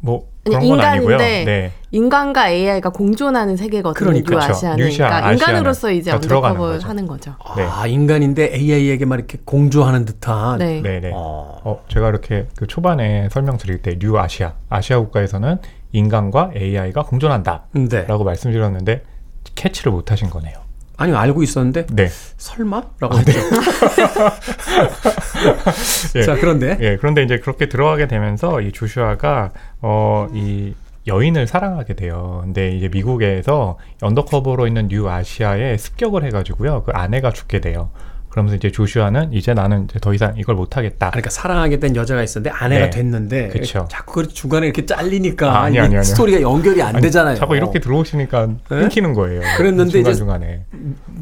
뭐 0.07 0.29
아니, 0.47 0.55
그런 0.55 0.69
건 0.69 0.81
아니고요. 0.81 1.15
인간인데 1.15 1.45
네. 1.45 1.73
인간과 1.91 2.51
AI가 2.51 2.91
공존하는 2.91 3.57
세계거든요. 3.57 3.95
그러니까. 3.95 4.31
뉴 4.31 4.37
그렇죠. 4.37 4.53
아시아는. 4.53 4.85
뉴 4.85 4.94
아시아, 4.94 5.09
그러니까 5.09 5.29
아시아는 5.29 5.39
인간으로서 5.39 5.91
이제 5.91 6.11
다 6.13 6.21
들어가는 6.21 6.57
undercover 6.57 6.73
거죠. 6.75 6.89
하는 6.89 7.07
거죠. 7.07 7.35
네. 7.57 7.65
아, 7.65 7.87
인간인데 7.87 8.55
AI에게만 8.55 9.19
이렇게 9.19 9.39
공조하는 9.45 10.05
듯한. 10.05 10.59
네. 10.59 10.81
네네. 10.81 11.11
어. 11.13 11.61
어, 11.65 11.85
제가 11.89 12.09
이렇게 12.09 12.47
그 12.57 12.67
초반에 12.69 13.29
설명드릴 13.33 13.83
때, 13.83 13.99
뉴 13.99 14.17
아시아, 14.17 14.55
아시아 14.69 15.01
국가에서는 15.01 15.59
인간과 15.93 16.53
AI가 16.57 17.03
공존한다라고 17.03 17.69
네. 17.89 18.25
말씀드렸는데, 18.25 19.03
캐치를 19.57 19.91
못 19.91 20.13
하신 20.13 20.31
거네요. 20.31 20.55
아니, 20.99 21.13
알고 21.13 21.43
있었는데, 21.43 21.87
네. 21.93 22.09
설마? 22.37 22.83
라고 23.01 23.19
했죠. 23.19 23.33
예. 26.17 26.23
자, 26.23 26.37
그런데. 26.37 26.79
예, 26.81 26.97
그런데 26.97 27.23
이제 27.23 27.39
그렇게 27.39 27.69
들어가게 27.69 28.07
되면서 28.09 28.61
이 28.61 28.73
조슈아가 28.73 29.51
어, 29.83 30.29
이 30.33 30.75
여인을 31.07 31.47
사랑하게 31.47 31.95
돼요. 31.95 32.41
근데 32.43 32.75
이제 32.77 32.89
미국에서 32.89 33.79
undercover로 34.03 34.67
있는 34.67 34.89
뉴 34.89 35.09
아시아에 35.09 35.77
습격을 35.77 36.25
해가지고요. 36.25 36.83
그 36.83 36.93
아내가 36.93 37.31
죽게 37.31 37.61
돼요. 37.61 37.91
그러면서 38.37 38.55
이제 38.55 38.71
조슈아는 38.71 39.33
이제 39.33 39.55
나는 39.55 39.85
이제 39.85 39.99
더 39.99 40.13
이상 40.13 40.35
이걸 40.37 40.57
못하겠다. 40.57 41.09
그러니까 41.09 41.31
사랑하게 41.31 41.81
된 41.81 41.97
여자가 41.97 42.23
있었는데 42.23 42.55
아내가 42.55 42.85
네. 42.85 42.91
됐는데 42.91 43.49
그쵸. 43.49 43.89
자꾸 43.91 44.13
그 44.13 44.29
중간에 44.29 44.67
이렇게 44.67 44.85
잘리니까 44.85 45.51
아, 45.51 45.63
아니, 45.63 45.79
아니, 45.79 45.89
아니요. 45.89 46.03
스토리가 46.03 46.43
연결이 46.43 46.83
안 46.83 46.97
아니, 46.97 47.03
되잖아요. 47.03 47.37
자꾸 47.37 47.57
이렇게 47.57 47.81
들어오시니까 47.81 48.49
끊기는 48.69 49.15
거예요. 49.15 49.41
그랬는데 49.57 50.01
이제 50.01 50.13
중간 50.13 50.41
중간에. 50.43 50.65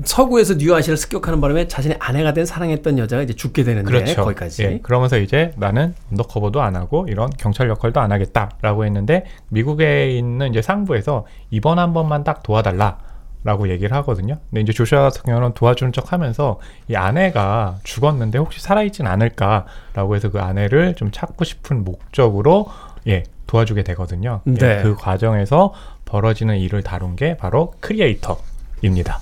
서구에서 0.04 0.54
뉴아시아를 0.54 0.96
습격하는 0.96 1.40
바람에 1.40 1.68
자신의 1.68 1.98
아내가 2.00 2.32
된 2.32 2.46
사랑했던 2.46 2.98
여자가 2.98 3.22
이제 3.22 3.32
죽게 3.32 3.62
되는데 3.62 3.88
그렇죠. 3.92 4.24
거기까지. 4.24 4.62
예, 4.64 4.80
그러면서 4.82 5.16
이제 5.16 5.52
나는 5.56 5.94
언더커버도 6.10 6.62
안 6.62 6.74
하고 6.74 7.06
이런 7.08 7.30
경찰 7.38 7.68
역할도 7.68 8.00
안 8.00 8.10
하겠다라고 8.10 8.86
했는데 8.86 9.26
미국에 9.50 10.10
있는 10.10 10.50
이제 10.50 10.62
상부에서 10.62 11.26
이번 11.50 11.78
한 11.78 11.94
번만 11.94 12.24
딱 12.24 12.42
도와달라. 12.42 13.13
라고 13.44 13.68
얘기를 13.68 13.94
하거든요. 13.98 14.38
근데 14.48 14.62
이제 14.62 14.72
조슈아 14.72 15.02
같은 15.02 15.22
경우는 15.24 15.52
도와주는 15.52 15.92
척 15.92 16.12
하면서 16.12 16.58
이 16.88 16.96
아내가 16.96 17.76
죽었는데 17.84 18.38
혹시 18.38 18.60
살아있진 18.60 19.06
않을까라고 19.06 20.16
해서 20.16 20.30
그 20.30 20.40
아내를 20.40 20.94
좀 20.94 21.10
찾고 21.12 21.44
싶은 21.44 21.84
목적으로 21.84 22.68
예, 23.06 23.24
도와주게 23.46 23.84
되거든요. 23.84 24.40
예, 24.46 24.52
네. 24.54 24.82
그 24.82 24.96
과정에서 24.96 25.74
벌어지는 26.06 26.56
일을 26.56 26.82
다룬 26.82 27.16
게 27.16 27.36
바로 27.36 27.74
크리에이터입니다. 27.80 29.20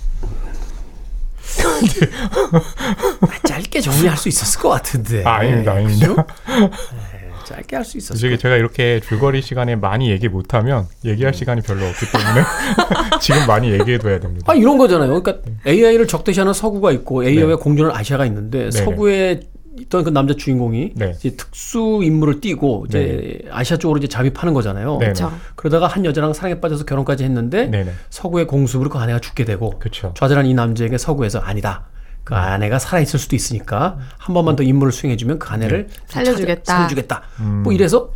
아, 3.21 3.39
짧게 3.45 3.81
정리할 3.81 4.17
수 4.17 4.29
있었을 4.29 4.61
것 4.61 4.69
같은데. 4.69 5.25
아, 5.25 5.39
아닙니다, 5.39 5.73
아닙니다. 5.73 6.27
네, 7.53 7.57
짧게 7.57 7.77
할 7.77 7.85
수 7.85 7.99
있었을 7.99 8.17
솔직히 8.17 8.37
것 8.37 8.43
제가 8.43 8.57
이렇게 8.57 9.01
줄거리 9.01 9.43
시간에 9.43 9.77
많이 9.77 10.11
얘기 10.11 10.29
못하면 10.29 10.87
얘기할 11.05 11.35
시간이 11.35 11.63
별로 11.63 11.87
없기 11.87 12.07
때문에 12.11 12.43
지금 13.21 13.47
많이 13.47 13.71
얘기해둬야 13.73 14.21
됩니다. 14.21 14.51
아 14.51 14.55
이런 14.55 14.79
거잖아요. 14.79 15.21
그러니까 15.23 15.51
AI를 15.67 16.07
적대시하는 16.07 16.53
서구가 16.53 16.93
있고 16.93 17.25
AI와 17.25 17.49
네. 17.49 17.55
공존하는 17.57 17.97
아시아가 17.97 18.27
있는데 18.27 18.71
서구에 18.71 19.41
있던 19.81 20.05
그 20.05 20.11
남자 20.11 20.35
주인공이 20.35 20.93
네. 20.95 21.15
이제 21.17 21.31
특수 21.31 22.01
임무를 22.03 22.41
띠고 22.41 22.87
이제 22.89 23.41
아시아 23.51 23.79
쪽으로 23.79 23.99
이제 23.99 24.07
잠입하는 24.07 24.53
거잖아요. 24.53 24.99
네. 24.99 25.07
그렇죠. 25.07 25.33
그러다가 25.57 25.87
한 25.87 26.05
여자랑 26.05 26.35
사랑에 26.35 26.61
빠져서 26.61 26.85
결혼까지 26.85 27.25
했는데 27.25 27.67
네네. 27.67 27.91
서구의 28.11 28.47
공습으로 28.47 28.91
그 28.91 28.99
아내가 28.99 29.19
죽게 29.19 29.45
되고. 29.45 29.81
좌절한 30.15 30.47
이 30.47 30.55
남자에게 30.55 30.99
서구에서 30.99 31.39
아니다. 31.41 31.87
그 32.25 32.35
아내가 32.35 32.79
살아있을 32.79 33.19
수도 33.19 33.35
있으니까 33.37 33.99
한 34.19 34.35
번만 34.35 34.55
더 34.57 34.63
임무를 34.63 34.93
수행해주면 34.93 35.39
그 35.39 35.49
아내를 35.49 35.89
좀 35.89 35.97
살려주겠다. 36.07 36.63
찾아- 36.63 36.77
살려주겠다. 36.77 37.23
뭐 37.65 37.73
이래서 37.73 38.11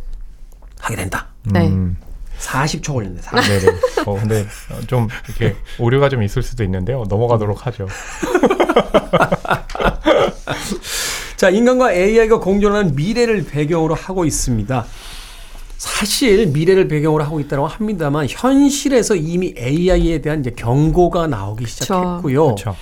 하게 0.79 0.95
된다. 0.95 1.27
네. 1.43 1.67
음, 1.67 1.97
40초 2.39 2.93
걸렸네. 2.93 3.21
40. 3.21 3.59
네네. 3.65 3.77
어, 4.05 4.13
근데 4.19 4.41
어, 4.71 4.79
좀 4.87 5.07
이렇게 5.27 5.55
오류가 5.79 6.07
좀 6.09 6.23
있을 6.23 6.41
수도 6.43 6.63
있는데요. 6.63 7.03
넘어가도록 7.09 7.65
하죠. 7.67 7.87
자, 11.35 11.49
인간과 11.49 11.93
AI가 11.93 12.39
공존하는 12.39 12.95
미래를 12.95 13.45
배경으로 13.45 13.93
하고 13.95 14.25
있습니다. 14.25 14.85
사실 15.77 16.47
미래를 16.47 16.87
배경으로 16.87 17.23
하고 17.23 17.39
있다고 17.39 17.67
합니다만 17.67 18.25
현실에서 18.29 19.15
이미 19.15 19.53
AI에 19.57 20.21
대한 20.21 20.39
이제 20.39 20.51
경고가 20.51 21.27
나오기 21.27 21.65
시작했고요. 21.67 22.43
그렇죠. 22.55 22.75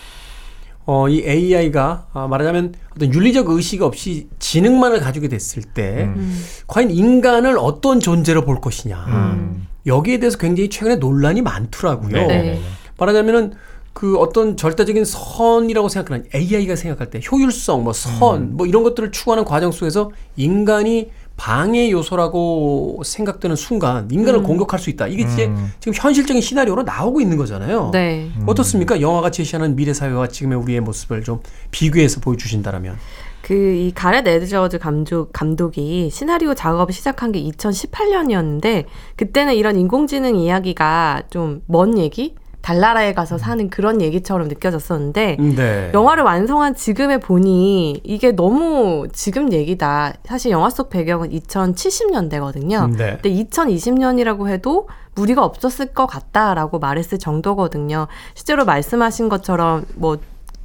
어, 0.85 1.09
이 1.09 1.23
AI가 1.25 2.07
아, 2.13 2.27
말하자면 2.27 2.75
어떤 2.95 3.13
윤리적 3.13 3.49
의식 3.49 3.81
없이 3.81 4.27
지능만을 4.39 4.99
가지게 4.99 5.27
됐을 5.27 5.63
때 5.63 6.03
음. 6.15 6.43
과연 6.67 6.91
인간을 6.91 7.57
어떤 7.57 7.99
존재로 7.99 8.45
볼 8.45 8.61
것이냐. 8.61 9.05
음. 9.07 9.67
여기에 9.87 10.19
대해서 10.19 10.37
굉장히 10.37 10.69
최근에 10.69 10.97
논란이 10.97 11.41
많더라고요. 11.41 12.11
네. 12.11 12.27
네. 12.27 12.59
말하자면은 12.97 13.53
그 13.93 14.17
어떤 14.17 14.57
절대적인 14.57 15.05
선이라고 15.05 15.87
생각하는 15.87 16.25
AI가 16.35 16.75
생각할 16.75 17.09
때 17.09 17.21
효율성, 17.31 17.83
뭐 17.83 17.93
선, 17.93 18.41
음. 18.41 18.57
뭐 18.57 18.65
이런 18.65 18.83
것들을 18.83 19.11
추구하는 19.11 19.45
과정 19.45 19.71
속에서 19.71 20.11
인간이 20.35 21.11
방해 21.37 21.91
요소라고 21.91 23.01
생각되는 23.03 23.55
순간 23.55 24.09
인간을 24.09 24.43
공격할 24.43 24.79
수 24.79 24.89
있다. 24.89 25.07
이게 25.07 25.23
이제 25.23 25.47
음. 25.47 25.71
지금 25.79 25.93
현실적인 25.95 26.41
시나리오로 26.41 26.83
나오고 26.83 27.19
있는 27.21 27.37
거잖아요. 27.37 27.89
네. 27.91 28.29
어떻습니까? 28.45 29.01
영화가 29.01 29.31
제시하는 29.31 29.75
미래 29.75 29.93
사회와 29.93 30.27
지금의 30.27 30.57
우리의 30.59 30.79
모습을 30.81 31.23
좀 31.23 31.39
비교해서 31.71 32.21
보여주신다면. 32.21 32.97
그이 33.41 33.91
가렛 33.93 34.27
에드저즈 34.27 34.79
감독 34.79 35.31
감독이 35.31 36.09
시나리오 36.11 36.55
작업을 36.55 36.91
시작한 36.93 37.31
게 37.31 37.43
2018년이었는데 37.43 38.85
그때는 39.17 39.53
이런 39.53 39.75
인공지능 39.77 40.35
이야기가 40.35 41.23
좀 41.29 41.61
먼 41.67 41.97
얘기, 41.99 42.35
달나라에 42.65 43.13
가서 43.13 43.37
사는 43.37 43.69
그런 43.69 44.01
얘기처럼 44.01 44.47
느껴졌었는데 44.47 45.37
네. 45.39 45.91
영화를 45.93 46.23
완성한 46.23 46.73
지금에 46.73 47.19
보니 47.19 48.01
이게 48.03 48.31
너무 48.31 49.07
지금 49.13 49.53
얘기다. 49.53 50.13
사실 50.23 50.49
영화 50.49 50.71
속 50.71 50.89
배경은 50.89 51.29
2070년대거든요. 51.29 52.89
네. 52.97 53.19
근데 53.21 53.29
2020년이라고 53.29 54.47
해도 54.47 54.89
무리가 55.13 55.45
없었을 55.45 55.93
것 55.93 56.07
같다라고 56.07 56.79
말했을 56.79 57.19
정도거든요. 57.19 58.07
실제로 58.33 58.65
말씀하신 58.65 59.29
것처럼 59.29 59.85
뭐 59.93 60.17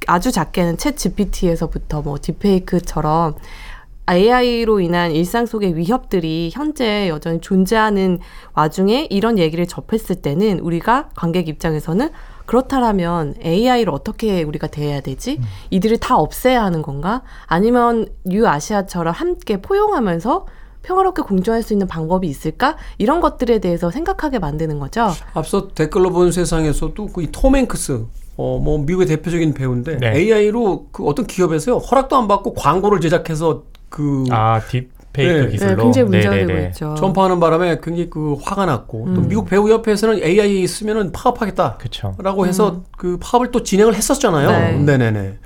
아주 0.07 0.31
작게는 0.31 0.77
챗 0.77 0.97
GPT에서부터 0.97 2.01
뭐 2.01 2.17
딥페이크처럼 2.19 3.35
AI로 4.09 4.79
인한 4.79 5.11
일상 5.11 5.45
속의 5.45 5.75
위협들이 5.75 6.49
현재 6.53 7.07
여전히 7.09 7.39
존재하는 7.39 8.19
와중에 8.53 9.07
이런 9.09 9.37
얘기를 9.37 9.65
접했을 9.67 10.17
때는 10.17 10.59
우리가 10.59 11.09
관객 11.15 11.47
입장에서는 11.47 12.09
그렇다라면 12.45 13.35
AI를 13.43 13.93
어떻게 13.93 14.43
우리가 14.43 14.67
대해야 14.67 14.99
되지? 14.99 15.39
이들을 15.69 15.97
다 15.97 16.17
없애야 16.17 16.61
하는 16.61 16.81
건가? 16.81 17.21
아니면 17.45 18.07
유아시아처럼 18.29 19.13
함께 19.13 19.61
포용하면서 19.61 20.47
평화롭게 20.83 21.21
공존할 21.21 21.63
수 21.63 21.73
있는 21.73 21.87
방법이 21.87 22.27
있을까? 22.27 22.75
이런 22.97 23.21
것들에 23.21 23.59
대해서 23.59 23.91
생각하게 23.91 24.39
만드는 24.39 24.79
거죠. 24.79 25.09
앞서 25.33 25.69
댓글로 25.69 26.11
본 26.11 26.31
세상에서도 26.31 27.07
그톰 27.07 27.55
행크스 27.55 28.05
어, 28.37 28.57
뭐 28.57 28.79
미국의 28.79 29.05
대표적인 29.07 29.53
배우인데 29.53 29.97
네. 29.97 30.17
AI로 30.17 30.87
그 30.91 31.05
어떤 31.05 31.27
기업에서요 31.27 31.77
허락도 31.77 32.15
안 32.15 32.27
받고 32.27 32.53
광고를 32.53 32.99
제작해서 32.99 33.63
그 33.91 34.25
아 34.31 34.59
딥 34.67 34.89
페이크 35.13 35.33
네. 35.33 35.47
기술로 35.49 35.75
네, 35.75 35.83
굉장히 35.83 36.09
문제가 36.09 36.35
네네네. 36.35 36.53
되고 36.53 36.67
있죠. 36.69 36.95
전파하는 36.95 37.39
바람에 37.39 37.79
굉장히 37.83 38.09
그 38.09 38.37
화가 38.41 38.65
났고 38.65 39.05
또 39.13 39.21
음. 39.21 39.27
미국 39.27 39.45
배우 39.45 39.69
협회에서는 39.69 40.23
AI 40.23 40.61
있으면은 40.63 41.11
파업하겠다. 41.11 41.77
그쵸. 41.77 42.15
라고 42.17 42.47
해서 42.47 42.81
그 42.97 43.17
파업을 43.21 43.51
또 43.51 43.61
진행을 43.61 43.93
했었잖아요. 43.93 44.49
네. 44.49 44.71
네. 44.79 44.97
네네 44.97 45.37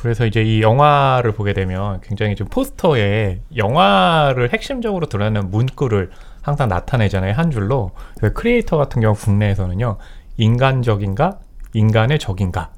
그래서 0.00 0.26
이제 0.26 0.42
이 0.42 0.60
영화를 0.60 1.32
보게 1.32 1.54
되면 1.54 2.00
굉장히 2.02 2.36
좀 2.36 2.46
포스터에 2.48 3.40
영화를 3.56 4.52
핵심적으로 4.52 5.06
드러내는 5.06 5.50
문구를 5.50 6.10
항상 6.42 6.68
나타내잖아요 6.68 7.32
한 7.32 7.50
줄로 7.50 7.92
그 8.20 8.34
크리에이터 8.34 8.76
같은 8.76 9.00
경우 9.00 9.14
국내에서는요 9.14 9.96
인간적인가 10.36 11.38
인간의 11.72 12.18
적인가 12.18 12.70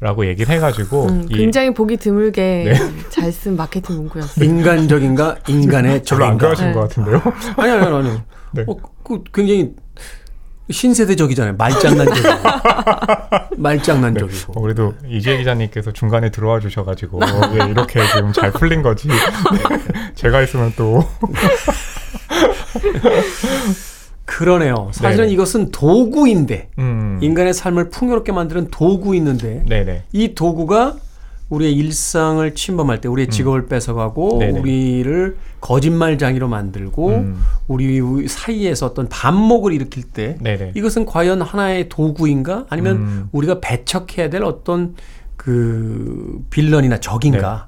라고 0.00 0.26
얘기를 0.26 0.54
해가지고 0.54 1.06
음, 1.08 1.26
이 1.28 1.36
굉장히 1.36 1.74
보기 1.74 1.96
드물게 1.96 2.40
네. 2.72 2.74
잘쓴 3.10 3.56
마케팅 3.56 3.96
문구였어요. 3.96 4.44
인간적인가 4.44 5.36
인간의 5.48 6.02
별로 6.08 6.24
안. 6.26 6.38
좋아하신 6.38 6.66
네. 6.68 6.72
것 6.72 6.80
같은데요. 6.82 7.20
아니 7.56 7.72
아니 7.72 7.84
아니. 7.86 7.96
아니. 7.96 8.20
네. 8.54 8.64
어, 8.68 8.76
그 9.02 9.22
굉장히 9.32 9.72
신세대적이잖아요. 10.70 11.54
말장난적이고. 11.56 12.28
말장난적이고. 13.56 14.52
어, 14.54 14.60
그래도 14.60 14.94
이재 15.08 15.38
기자님께서 15.38 15.92
중간에 15.92 16.30
들어와 16.30 16.60
주셔가지고 16.60 17.20
왜 17.54 17.70
이렇게 17.70 18.00
지금 18.14 18.32
잘 18.32 18.52
풀린 18.52 18.82
거지. 18.82 19.08
네. 19.08 19.14
제가 20.14 20.42
있으면 20.42 20.72
또 20.76 21.02
그러네요. 24.28 24.90
사실은 24.92 25.26
네. 25.26 25.32
이것은 25.32 25.70
도구인데 25.70 26.68
음, 26.78 27.18
인간의 27.22 27.54
삶을 27.54 27.88
풍요롭게 27.88 28.30
만드는 28.30 28.68
도구 28.70 29.16
있는데 29.16 29.64
네네 29.66 30.04
이 30.12 30.34
도구가 30.34 30.96
우리의 31.48 31.72
일상을 31.72 32.54
침범할 32.54 33.00
때 33.00 33.08
우리의 33.08 33.28
직업을 33.30 33.66
뺏어가고 33.66 34.34
음. 34.34 34.38
네네. 34.40 34.60
우리를 34.60 35.36
거짓말장이로 35.62 36.46
만들고 36.46 37.08
음. 37.08 37.42
우리 37.68 38.28
사이에서 38.28 38.84
어떤 38.84 39.08
반목을 39.08 39.72
일으킬 39.72 40.02
때 40.02 40.36
네네 40.42 40.72
이것은 40.76 41.06
과연 41.06 41.40
하나의 41.40 41.88
도구인가 41.88 42.66
아니면 42.68 42.96
음. 42.96 43.28
우리가 43.32 43.60
배척해야 43.60 44.28
될 44.28 44.42
어떤 44.44 44.94
그 45.36 46.44
빌런이나 46.50 47.00
적인가 47.00 47.66
네. 47.66 47.67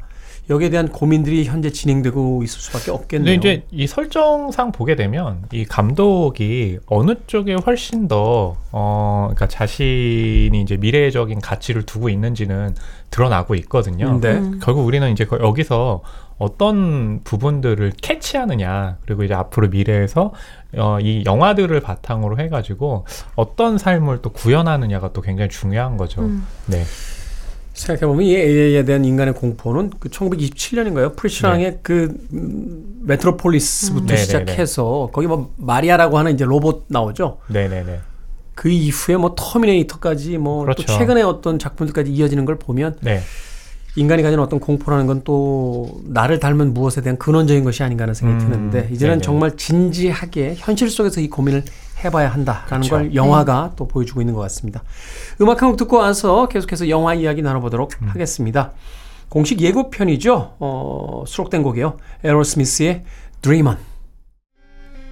여기에 0.50 0.70
대한 0.70 0.88
고민들이 0.88 1.44
현재 1.44 1.70
진행되고 1.70 2.42
있을 2.42 2.60
수밖에 2.60 2.90
없겠네요. 2.90 3.34
근데 3.34 3.34
이제 3.54 3.62
이 3.70 3.86
설정상 3.86 4.72
보게 4.72 4.96
되면 4.96 5.44
이 5.52 5.64
감독이 5.64 6.78
어느 6.86 7.14
쪽에 7.26 7.54
훨씬 7.54 8.08
더 8.08 8.56
어, 8.72 9.22
그러니까 9.28 9.46
자신이 9.46 10.50
이제 10.60 10.76
미래적인 10.76 11.40
가치를 11.40 11.84
두고 11.84 12.08
있는지는 12.08 12.74
드러나고 13.10 13.54
있거든요. 13.56 14.18
네. 14.20 14.32
음. 14.32 14.60
결국 14.62 14.84
우리는 14.86 15.08
이제 15.12 15.24
거- 15.24 15.38
여기서 15.40 16.02
어떤 16.38 17.20
부분들을 17.22 17.92
캐치하느냐 18.02 18.96
그리고 19.04 19.24
이제 19.24 19.34
앞으로 19.34 19.68
미래에서 19.68 20.32
어, 20.78 20.98
이 21.00 21.22
영화들을 21.26 21.78
바탕으로 21.80 22.38
해가지고 22.38 23.04
어떤 23.36 23.76
삶을 23.78 24.22
또 24.22 24.30
구현하느냐가 24.30 25.12
또 25.12 25.20
굉장히 25.20 25.50
중요한 25.50 25.96
거죠. 25.96 26.22
음. 26.22 26.46
네. 26.66 26.82
생각해보면 27.80 28.24
이 28.26 28.36
AI에 28.36 28.84
대한 28.84 29.04
인간의 29.04 29.34
공포는 29.34 29.90
그 29.98 30.08
1927년인가요? 30.08 31.16
프리츠 31.16 31.52
랑의 31.52 31.78
그 31.82 32.14
음, 32.32 33.00
메트로폴리스부터 33.02 34.14
음. 34.14 34.16
시작해서 34.16 35.10
거기 35.12 35.26
뭐 35.26 35.52
마리아라고 35.56 36.18
하는 36.18 36.32
이제 36.32 36.44
로봇 36.44 36.84
나오죠. 36.88 37.38
네네네. 37.48 38.00
그 38.54 38.68
이후에 38.68 39.16
뭐 39.16 39.34
터미네이터까지 39.34 40.36
뭐또 40.36 40.64
그렇죠. 40.64 40.82
최근에 40.84 41.22
어떤 41.22 41.58
작품들까지 41.58 42.12
이어지는 42.12 42.44
걸 42.44 42.58
보면 42.58 42.96
네. 43.00 43.20
인간이 43.96 44.22
가진 44.22 44.38
어떤 44.38 44.60
공포라는 44.60 45.06
건 45.06 45.20
또 45.24 46.00
나를 46.04 46.38
닮은 46.40 46.72
무엇에 46.72 47.00
대한 47.02 47.18
근원적인 47.18 47.64
것이 47.64 47.82
아닌가 47.82 48.04
하는 48.04 48.14
생각이 48.14 48.44
음, 48.44 48.50
드는데 48.50 48.88
이제는 48.92 49.14
네네. 49.16 49.22
정말 49.22 49.56
진지하게 49.56 50.54
현실 50.56 50.88
속에서 50.88 51.20
이 51.20 51.28
고민을 51.28 51.64
해봐야 52.04 52.28
한다라는 52.28 52.68
그렇죠. 52.68 52.90
걸 52.90 53.14
영화가 53.14 53.72
또 53.76 53.86
보여주고 53.86 54.20
있는 54.22 54.32
것 54.34 54.40
같습니다. 54.42 54.82
음악 55.42 55.60
한 55.62 55.70
곡 55.70 55.76
듣고 55.76 55.98
와서 55.98 56.48
계속해서 56.48 56.88
영화 56.88 57.12
이야기 57.14 57.42
나눠보도록 57.42 57.92
음. 58.02 58.08
하겠습니다. 58.08 58.72
공식 59.28 59.60
예고편이죠. 59.60 60.54
어, 60.58 61.24
수록된 61.26 61.62
곡이에요. 61.62 61.98
에로스미스의 62.24 63.04
Dream 63.42 63.66
On. 63.66 63.76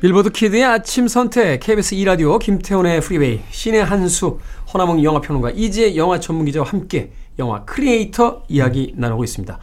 빌보드 0.01 0.31
키드의 0.31 0.64
아침 0.64 1.09
선택 1.09 1.61
KBS 1.61 1.97
2라디오 1.97 2.39
김태훈의 2.39 3.01
프리웨이 3.01 3.41
씨네한수 3.51 4.39
허남웅 4.72 5.03
영화평론가 5.03 5.51
이지혜 5.51 5.97
영화 5.97 6.20
전문기자와 6.20 6.66
함께 6.68 7.11
영화 7.39 7.64
크리에이터 7.64 8.43
이야기 8.49 8.95
나누고 8.97 9.24
있습니다. 9.24 9.59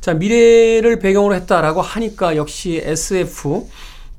자 0.00 0.14
미래를 0.14 0.98
배경으로 0.98 1.34
했다라고 1.34 1.82
하니까 1.82 2.36
역시 2.36 2.80
SF 2.82 3.66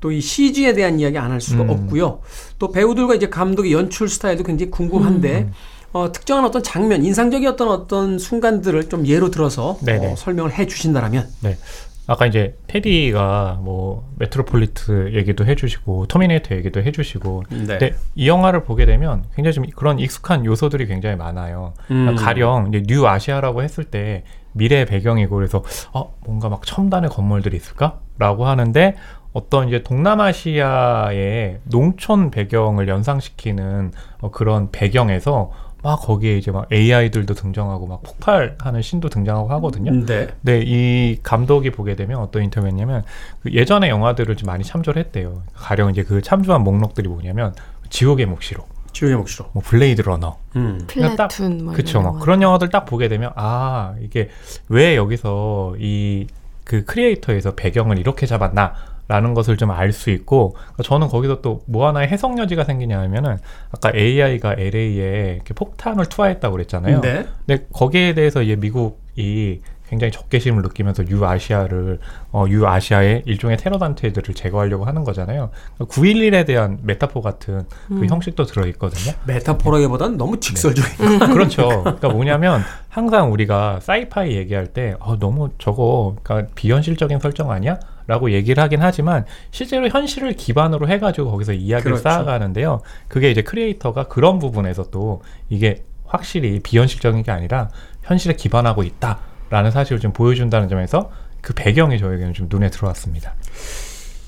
또 0.00 0.10
이 0.12 0.20
CG에 0.20 0.72
대한 0.74 0.98
이야기 0.98 1.16
안 1.18 1.30
할 1.30 1.40
수가 1.40 1.62
음. 1.62 1.70
없고요. 1.70 2.20
또 2.58 2.72
배우들과 2.72 3.14
이제 3.14 3.28
감독의 3.28 3.72
연출 3.72 4.08
스타일도 4.08 4.42
굉장히 4.44 4.70
궁금한데 4.70 5.50
어, 5.92 6.10
특정한 6.10 6.44
어떤 6.46 6.62
장면, 6.62 7.04
인상적이었던 7.04 7.68
어떤 7.68 8.18
순간들을 8.18 8.88
좀 8.88 9.06
예로 9.06 9.30
들어서. 9.30 9.76
어, 10.12 10.16
설명을 10.16 10.52
해 10.58 10.66
주신다라면 10.66 11.28
네. 11.40 11.58
아까 12.06 12.26
이제 12.26 12.56
테디가 12.66 13.60
뭐 13.62 14.08
메트로폴리스 14.18 15.12
얘기도 15.14 15.46
해주시고 15.46 16.06
터미네이터 16.06 16.56
얘기도 16.56 16.82
해주시고 16.82 17.44
네. 17.50 17.66
근데 17.66 17.94
이 18.14 18.28
영화를 18.28 18.64
보게 18.64 18.86
되면 18.86 19.24
굉장히 19.34 19.54
좀 19.54 19.64
그런 19.76 19.98
익숙한 19.98 20.44
요소들이 20.44 20.86
굉장히 20.86 21.16
많아요. 21.16 21.74
음. 21.90 22.16
가령 22.16 22.68
이제 22.68 22.82
뉴 22.86 23.06
아시아라고 23.06 23.62
했을 23.62 23.84
때 23.84 24.24
미래 24.52 24.84
배경이고 24.84 25.34
그래서 25.34 25.62
어 25.92 26.14
뭔가 26.26 26.48
막 26.48 26.62
첨단의 26.66 27.08
건물들이 27.10 27.56
있을까라고 27.56 28.46
하는데 28.46 28.96
어떤 29.32 29.68
이제 29.68 29.82
동남아시아의 29.82 31.60
농촌 31.64 32.30
배경을 32.30 32.88
연상시키는 32.88 33.92
어, 34.20 34.30
그런 34.30 34.70
배경에서 34.70 35.50
막 35.82 35.96
거기에 36.00 36.36
이제 36.38 36.50
막 36.52 36.72
AI들도 36.72 37.34
등장하고 37.34 37.86
막 37.86 38.02
폭발하는 38.02 38.82
신도 38.82 39.08
등장하고 39.08 39.50
하거든요. 39.54 39.90
네. 40.06 40.28
네, 40.42 40.62
이 40.64 41.18
감독이 41.22 41.70
보게 41.70 41.96
되면 41.96 42.20
어떤 42.20 42.44
인터뷰였냐면 42.44 43.02
그 43.42 43.52
예전의 43.52 43.90
영화들을 43.90 44.36
좀 44.36 44.46
많이 44.46 44.62
참조를 44.62 45.02
했대요. 45.02 45.42
가령 45.54 45.90
이제 45.90 46.04
그 46.04 46.22
참조한 46.22 46.62
목록들이 46.62 47.08
뭐냐면 47.08 47.54
지옥의 47.90 48.26
묵시록, 48.26 48.68
지옥의 48.92 49.16
묵시록. 49.16 49.46
뭐 49.52 49.62
블레이드 49.64 50.02
러너, 50.02 50.38
음. 50.56 50.84
그냥 50.86 51.16
딱- 51.16 51.28
플래툰 51.28 51.64
뭐 51.64 51.74
그쵸. 51.74 51.98
영화. 51.98 52.12
그런 52.20 52.42
영화들 52.42 52.68
딱 52.70 52.84
보게 52.84 53.08
되면 53.08 53.32
아 53.34 53.94
이게 54.00 54.30
왜 54.68 54.96
여기서 54.96 55.74
이 55.78 56.26
그 56.64 56.84
크리에이터에서 56.84 57.56
배경을 57.56 57.98
이렇게 57.98 58.24
잡았나 58.24 58.74
라는 59.08 59.34
것을 59.34 59.56
좀 59.56 59.70
알 59.70 59.92
수 59.92 60.10
있고 60.10 60.52
그러니까 60.52 60.82
저는 60.84 61.08
거기서 61.08 61.40
또 61.40 61.62
뭐 61.66 61.86
하나의 61.88 62.08
해석 62.08 62.38
여지가 62.38 62.64
생기냐 62.64 62.98
하면은 63.00 63.36
아까 63.70 63.92
AI가 63.94 64.54
LA에 64.58 65.34
이렇게 65.34 65.54
폭탄을 65.54 66.06
투하했다고 66.06 66.52
그랬잖아요. 66.52 67.00
네. 67.00 67.26
근데 67.46 67.66
거기에 67.72 68.14
대해서 68.14 68.42
이제 68.42 68.56
미국이 68.56 69.60
굉장히 69.88 70.10
적개심을 70.10 70.62
느끼면서 70.62 71.06
뉴 71.06 71.31
아시아를 71.31 71.98
어, 72.32 72.46
뉴 72.48 72.73
아시아의 72.73 73.24
일종의 73.26 73.58
테러 73.58 73.76
단체들을 73.78 74.34
제거하려고 74.34 74.86
하는 74.86 75.04
거잖아요. 75.04 75.50
9.11에 75.80 76.46
대한 76.46 76.78
메타포 76.82 77.20
같은 77.20 77.64
그 77.88 77.94
음. 77.94 78.06
형식도 78.08 78.44
들어 78.44 78.66
있거든요. 78.68 79.14
메타포라기보다는 79.26 80.16
너무 80.16 80.40
직설적인. 80.40 81.18
그렇죠. 81.34 81.68
그러니까 81.82 82.08
뭐냐면 82.08 82.62
항상 82.88 83.32
우리가 83.32 83.80
sci-fi 83.82 84.34
얘기할 84.36 84.68
때 84.68 84.94
어, 84.98 85.18
너무 85.18 85.50
저거 85.58 86.16
그러니까 86.22 86.50
비현실적인 86.54 87.18
설정 87.18 87.50
아니야? 87.50 87.78
라고 88.06 88.30
얘기를 88.32 88.62
하긴 88.62 88.82
하지만 88.82 89.24
실제로 89.50 89.88
현실을 89.88 90.34
기반으로 90.34 90.88
해가지고 90.88 91.30
거기서 91.30 91.52
이야기를 91.52 91.92
그렇죠. 91.92 92.02
쌓아가는데요. 92.02 92.80
그게 93.08 93.30
이제 93.30 93.42
크리에이터가 93.42 94.04
그런 94.04 94.38
부분에서 94.38 94.90
또 94.90 95.22
이게 95.48 95.84
확실히 96.04 96.60
비현실적인 96.60 97.22
게 97.22 97.30
아니라 97.30 97.68
현실에 98.02 98.34
기반하고 98.34 98.82
있다라는 98.82 99.70
사실을 99.70 100.00
좀 100.00 100.12
보여준다는 100.12 100.68
점에서 100.68 101.10
그 101.40 101.54
배경이 101.54 101.98
저에게는 101.98 102.34
좀 102.34 102.48
눈에 102.50 102.70
들어왔습니다. 102.70 103.34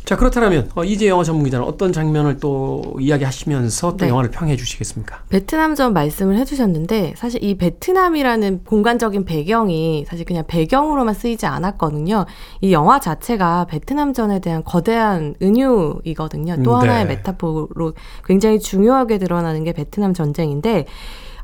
자 0.05 0.17
그렇다면 0.17 0.71
어, 0.75 0.85
이제 0.85 1.09
영화 1.09 1.25
전문 1.25 1.45
기자는 1.45 1.67
어떤 1.67 1.91
장면을 1.91 2.37
또 2.37 2.95
이야기하시면서 3.01 3.93
또 3.93 4.05
네. 4.05 4.11
영화를 4.11 4.31
평해 4.31 4.55
주시겠습니까? 4.55 5.23
베트남 5.31 5.75
전 5.75 5.95
말씀을 5.95 6.37
해주셨는데 6.37 7.15
사실 7.17 7.43
이 7.43 7.57
베트남이라는 7.57 8.65
공간적인 8.65 9.25
배경이 9.25 10.05
사실 10.07 10.27
그냥 10.27 10.45
배경으로만 10.47 11.15
쓰이지 11.15 11.47
않았거든요. 11.47 12.27
이 12.61 12.73
영화 12.73 13.01
자체가 13.01 13.65
베트남 13.65 14.13
전에 14.13 14.41
대한 14.41 14.63
거대한 14.63 15.37
은유이거든요. 15.41 16.63
또 16.63 16.75
음, 16.75 16.81
하나의 16.81 17.07
네. 17.07 17.17
메타포로 17.17 17.95
굉장히 18.27 18.61
중요하게 18.61 19.17
드러나는 19.17 19.65
게 19.65 19.73
베트남 19.73 20.13
전쟁인데 20.13 20.85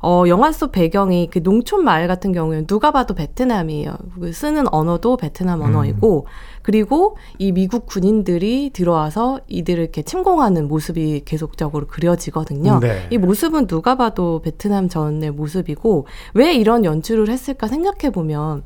어, 0.03 0.25
영화 0.29 0.51
속 0.51 0.73
배경이 0.73 1.29
그 1.31 1.43
농촌 1.43 1.85
마을 1.85 2.09
같은 2.09 2.33
경우에는 2.33 2.67
누가 2.67 2.91
봐도 2.91 3.15
베트남이에요. 3.15 3.95
그 4.19 4.33
쓰는 4.33 4.67
언어도 4.73 5.19
베트남 5.19 5.61
언어이고, 5.61 6.27
그리고 6.75 7.17
이 7.39 7.51
미국 7.51 7.87
군인들이 7.87 8.71
들어와서 8.73 9.41
이들을 9.49 9.83
이렇게 9.83 10.03
침공하는 10.03 10.69
모습이 10.69 11.23
계속적으로 11.25 11.89
그려지거든요. 11.89 12.79
네. 12.79 13.09
이 13.11 13.19
모습은 13.19 13.67
누가 13.67 13.97
봐도 13.97 14.41
베트남 14.41 14.89
전의 14.89 15.33
모습이고, 15.33 16.07
왜 16.35 16.55
이런 16.55 16.85
연출을 16.85 17.29
했을까 17.29 17.67
생각해 17.67 18.13
보면, 18.13 18.63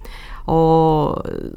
어, 0.46 1.14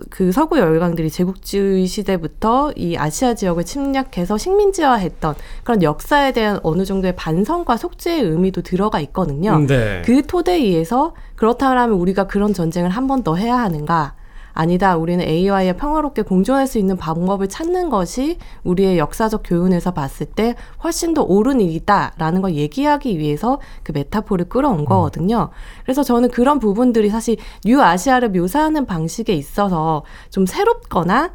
그 0.10 0.32
서구 0.32 0.58
열강들이 0.58 1.10
제국주의 1.10 1.86
시대부터 1.86 2.72
이 2.78 2.96
아시아 2.96 3.34
지역을 3.36 3.66
침략해서 3.66 4.38
식민지화했던 4.38 5.36
그런 5.66 5.84
역사에 5.84 6.32
대한 6.32 6.62
어느 6.64 6.86
정도의 6.86 7.14
반성과 7.18 7.76
속죄의 7.76 8.22
의미도 8.22 8.62
들어가 8.62 9.02
있거든요. 9.02 9.58
네. 9.68 10.02
그 10.06 10.26
토대에 10.26 10.56
의해서 10.60 11.14
그렇다면 11.36 11.90
우리가 11.92 12.28
그런 12.28 12.54
전쟁을 12.54 12.90
한 12.90 13.06
번 13.08 13.24
더 13.24 13.36
해야 13.36 13.58
하는가? 13.58 14.16
아니다. 14.58 14.98
우리는 14.98 15.24
AI와 15.24 15.74
평화롭게 15.74 16.24
공존할 16.24 16.66
수 16.66 16.80
있는 16.80 16.98
방법을 16.98 17.48
찾는 17.48 17.90
것이 17.90 18.40
우리의 18.64 18.98
역사적 18.98 19.44
교훈에서 19.46 19.92
봤을 19.92 20.26
때 20.26 20.56
훨씬 20.84 21.14
더 21.14 21.22
옳은 21.22 21.62
일이다라는 21.62 22.42
걸 22.42 22.56
얘기하기 22.56 23.20
위해서 23.20 23.60
그 23.84 23.92
메타포를 23.92 24.50
끌어온 24.50 24.86
거거든요. 24.86 25.50
그래서 25.84 26.02
저는 26.02 26.30
그런 26.30 26.58
부분들이 26.58 27.10
사실 27.10 27.38
뉴 27.66 27.84
아시아를 27.84 28.32
묘사하는 28.32 28.88
방식에 28.88 29.34
있어서 29.34 30.04
좀 30.32 30.48
새롭거나 30.48 31.34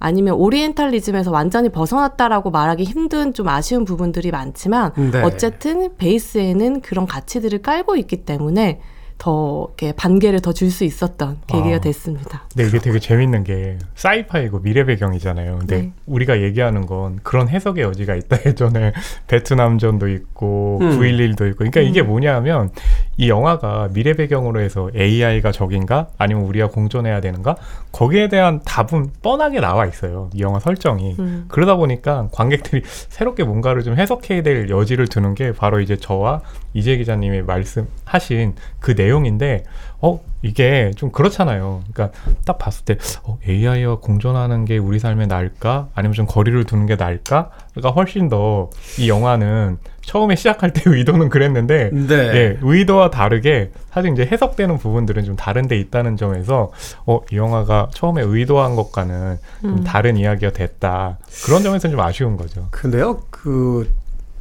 아니면 0.00 0.34
오리엔탈리즘에서 0.34 1.30
완전히 1.30 1.68
벗어났다라고 1.68 2.50
말하기 2.50 2.82
힘든 2.82 3.32
좀 3.32 3.46
아쉬운 3.48 3.84
부분들이 3.84 4.32
많지만 4.32 4.92
네. 5.12 5.22
어쨌든 5.22 5.96
베이스에는 5.96 6.80
그런 6.80 7.06
가치들을 7.06 7.62
깔고 7.62 7.94
있기 7.96 8.24
때문에 8.24 8.80
더 9.18 9.66
이렇게 9.78 9.92
반개를 9.96 10.40
더 10.40 10.52
줄 10.52 10.70
수 10.70 10.84
있었던 10.84 11.38
계기가 11.46 11.76
아. 11.76 11.80
됐습니다. 11.80 12.42
근데 12.52 12.68
이게 12.68 12.78
되게 12.78 12.98
재밌는 12.98 13.44
게 13.44 13.78
사이파이고 13.94 14.60
미래 14.62 14.84
배경이잖아요. 14.84 15.58
근데 15.58 15.76
네. 15.82 15.92
우리가 16.06 16.40
얘기하는 16.42 16.86
건 16.86 17.20
그런 17.22 17.48
해석의 17.48 17.84
여지가 17.84 18.14
있다. 18.16 18.38
예전에 18.46 18.92
베트남전도 19.28 20.08
있고 20.08 20.78
음. 20.82 20.98
9.11도 20.98 21.46
있고. 21.50 21.58
그러니까 21.58 21.80
이게 21.80 22.02
뭐냐면 22.02 22.70
이 23.16 23.28
영화가 23.28 23.90
미래 23.92 24.14
배경으로 24.14 24.60
해서 24.60 24.90
AI가 24.96 25.52
적인가 25.52 26.08
아니면 26.18 26.44
우리가 26.44 26.68
공존해야 26.68 27.20
되는가 27.20 27.56
거기에 27.92 28.28
대한 28.28 28.60
답은 28.64 29.10
뻔하게 29.22 29.60
나와 29.60 29.86
있어요. 29.86 30.30
이 30.34 30.40
영화 30.42 30.58
설정이. 30.58 31.16
음. 31.18 31.44
그러다 31.48 31.76
보니까 31.76 32.28
관객들이 32.32 32.82
새롭게 32.84 33.44
뭔가를 33.44 33.82
좀 33.82 33.96
해석해야 33.96 34.42
될 34.42 34.68
여지를 34.70 35.06
두는 35.06 35.34
게 35.34 35.52
바로 35.52 35.80
이제 35.80 35.96
저와 35.96 36.40
이재 36.72 36.96
기자님이 36.96 37.42
말씀하신 37.42 38.54
그 38.80 38.94
내 38.94 39.03
용인데, 39.08 39.64
어, 40.00 40.20
이게 40.42 40.90
좀 40.96 41.10
그렇잖아요. 41.10 41.82
그러니까 41.92 42.18
딱 42.44 42.58
봤을 42.58 42.84
때, 42.84 42.98
어, 43.22 43.38
AI와 43.48 44.00
공존하는 44.00 44.64
게 44.66 44.76
우리 44.78 44.98
삶에 44.98 45.26
나을까? 45.26 45.88
아니면 45.94 46.12
좀 46.14 46.26
거리를 46.26 46.62
두는 46.64 46.86
게 46.86 46.96
나을까? 46.96 47.50
그러니까 47.72 47.90
훨씬 47.90 48.28
더 48.28 48.70
이 48.98 49.08
영화는 49.08 49.78
처음에 50.02 50.36
시작할 50.36 50.72
때 50.72 50.82
의도는 50.90 51.30
그랬는데, 51.30 51.90
네. 51.92 52.14
예, 52.14 52.58
의도와 52.60 53.10
다르게 53.10 53.70
사실 53.90 54.12
이제 54.12 54.26
해석되는 54.30 54.76
부분들은 54.78 55.24
좀 55.24 55.36
다른 55.36 55.66
데 55.66 55.78
있다는 55.78 56.16
점에서 56.16 56.70
어, 57.06 57.20
이 57.32 57.36
영화가 57.36 57.88
처음에 57.94 58.22
의도한 58.22 58.76
것과는 58.76 59.38
좀 59.62 59.70
음. 59.78 59.84
다른 59.84 60.16
이야기가 60.16 60.52
됐다. 60.52 61.18
그런 61.46 61.62
점에서는 61.62 61.96
좀 61.96 62.04
아쉬운 62.04 62.36
거죠. 62.36 62.68
근데요, 62.70 63.22
그 63.30 63.90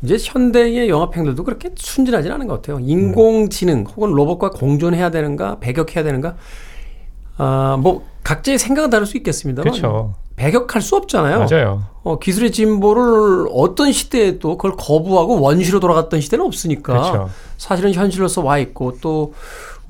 이제 0.03 0.17
현대의 0.19 0.89
영화평들도 0.89 1.43
그렇게 1.43 1.69
순진하진 1.75 2.31
않은 2.31 2.47
것 2.47 2.55
같아요. 2.55 2.79
인공지능 2.79 3.85
혹은 3.95 4.11
로봇과 4.11 4.51
공존해야 4.51 5.11
되는가, 5.11 5.59
배격해야 5.59 6.03
되는가, 6.03 6.35
아, 7.37 7.77
뭐 7.79 8.03
각자의 8.23 8.59
생각은 8.59 8.89
다를 8.89 9.05
수 9.05 9.17
있겠습니다만 9.17 9.71
그렇죠. 9.71 10.15
배격할 10.35 10.81
수 10.81 10.95
없잖아요. 10.95 11.45
맞아요. 11.49 11.83
어, 12.03 12.19
기술의 12.19 12.51
진보를 12.51 13.47
어떤 13.53 13.91
시대에도 13.91 14.57
그걸 14.57 14.75
거부하고 14.77 15.39
원시로 15.39 15.79
돌아갔던 15.79 16.21
시대는 16.21 16.45
없으니까 16.45 16.93
그렇죠. 16.93 17.29
사실은 17.57 17.93
현실로서 17.93 18.41
와 18.41 18.57
있고 18.57 18.97
또 18.99 19.33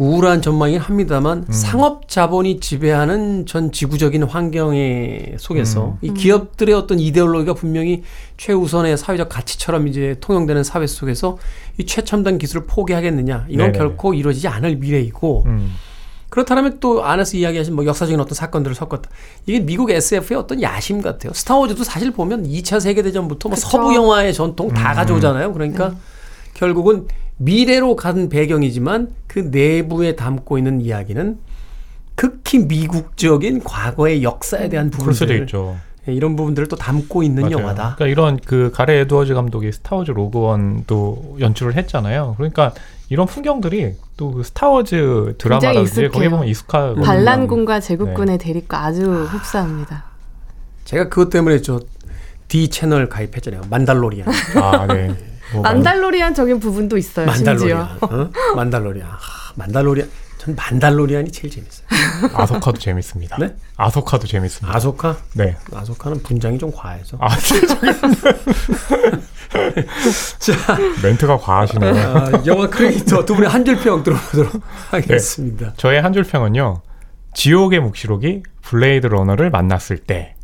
우울한 0.04 0.42
전망이긴 0.42 0.82
합니다만 0.82 1.46
음. 1.48 1.52
상업 1.54 2.10
자본이 2.10 2.60
지배하는 2.60 3.46
전 3.46 3.72
지구적인 3.72 4.24
환경의 4.24 5.36
속에서 5.38 5.92
음. 5.92 5.98
이 6.02 6.14
기업들의 6.14 6.76
어떤 6.76 7.00
이데올로기가 7.00 7.54
분명히 7.54 8.04
최우선의 8.36 8.98
사회적 8.98 9.30
가치처럼 9.30 9.88
이제 9.88 10.18
통용되는 10.20 10.64
사회 10.64 10.86
속에서 10.88 11.38
이 11.78 11.86
최첨단 11.86 12.38
기술을 12.38 12.66
포기하겠느냐 12.68 13.46
이건 13.48 13.68
네네네. 13.68 13.78
결코 13.78 14.14
이루어지지 14.14 14.50
않을 14.50 14.76
미래이고 14.76 15.44
음. 15.46 15.74
그렇다면 16.28 16.80
또 16.80 17.06
안에서 17.06 17.38
이야기하신 17.38 17.76
뭐 17.76 17.86
역사적인 17.86 18.20
어떤 18.20 18.34
사건들을 18.34 18.76
섞었다. 18.76 19.08
이게 19.46 19.60
미국 19.60 19.92
SF의 19.92 20.40
어떤 20.40 20.64
야심 20.64 21.04
같아요. 21.04 21.32
스타워즈도 21.32 21.84
사실 21.84 22.10
보면 22.10 22.48
2차 22.48 22.80
세계대전부터 22.80 23.50
뭐. 23.50 23.56
서부 23.56 23.94
영화의 23.94 24.34
전통 24.34 24.74
다 24.74 24.94
음. 24.94 24.96
가져오잖아요. 24.96 25.54
그러니까 25.54 25.94
결국은 26.56 27.08
미래로 27.38 27.96
간 27.96 28.30
배경이지만 28.30 29.10
그 29.28 29.40
내부에 29.40 30.16
담고 30.16 30.58
있는 30.58 30.82
이야기는 30.82 31.38
극히 32.16 32.60
미국적인 32.60 33.64
과거의 33.64 34.24
역사에 34.24 34.70
대한 34.70 34.90
부분들 34.90 35.42
있죠. 35.42 35.78
예, 36.08 36.14
이런 36.14 36.36
부분들을 36.36 36.68
또 36.68 36.76
담고 36.76 37.24
있는 37.24 37.44
맞아요. 37.44 37.58
영화다. 37.60 37.96
그러니까 37.96 38.08
이런 38.08 38.38
그 38.38 38.72
가레 38.74 39.00
에드워즈 39.00 39.34
감독이 39.34 39.72
스타워즈 39.72 40.12
로그원도 40.12 41.38
연출을 41.40 41.76
했잖아요. 41.76 42.36
그러니까 42.38 42.74
이런 43.10 43.26
풍경들이 43.26 43.94
또 44.18 44.32
그 44.32 44.44
스타워즈 44.44 45.36
드라마라든지. 45.38 46.10
거기 46.10 46.30
보면 46.30 46.48
익숙하거든요. 46.48 47.04
반란군과 47.04 47.80
네. 47.80 47.88
제국군의 47.88 48.38
대립과 48.38 48.84
아주 48.86 49.12
흡사합니다. 49.26 50.04
제가 50.86 51.10
그것 51.10 51.30
때문에 51.30 51.62
저 51.62 51.80
D 52.48 52.70
채널 52.70 53.10
가입했잖아요. 53.10 53.64
만달로리안. 53.70 54.28
아, 54.62 54.86
네. 54.88 55.16
뭐 55.54 55.62
만달로리안적인 55.62 56.60
부분도 56.60 56.98
있어요. 56.98 57.26
만달로리안. 57.28 57.88
심지어. 58.00 58.08
어? 58.22 58.30
만달로리안. 58.56 59.08
하, 59.10 59.18
만달로리안. 59.56 60.10
전 60.38 60.56
만달로리안이 60.56 61.32
제일 61.32 61.54
재밌어요. 61.54 61.88
아소카도 62.36 62.78
재밌습니다. 62.78 63.38
네? 63.38 63.56
아소카도 63.78 64.28
재밌습니다. 64.28 64.76
아소카? 64.76 65.16
네. 65.36 65.56
아소카는 65.74 66.22
분장이 66.24 66.58
좀 66.58 66.70
과해서. 66.76 67.18
아. 67.22 67.30
자, 70.40 70.78
멘트가 71.02 71.38
과하시네요. 71.38 71.94
아, 71.96 72.32
영화 72.46 72.68
크리에이터 72.68 73.24
두 73.26 73.36
분의 73.36 73.50
한 73.50 73.64
줄 73.64 73.78
평 73.78 74.04
들어보도록 74.04 74.62
하겠습니다. 74.90 75.74
저의 75.78 76.02
한 76.02 76.12
줄 76.14 76.24
평은요. 76.24 76.82
지옥의 77.34 77.80
묵시록이 77.80 78.44
블레이드 78.62 79.08
러너를 79.08 79.50
만났을 79.50 79.98
때. 79.98 80.36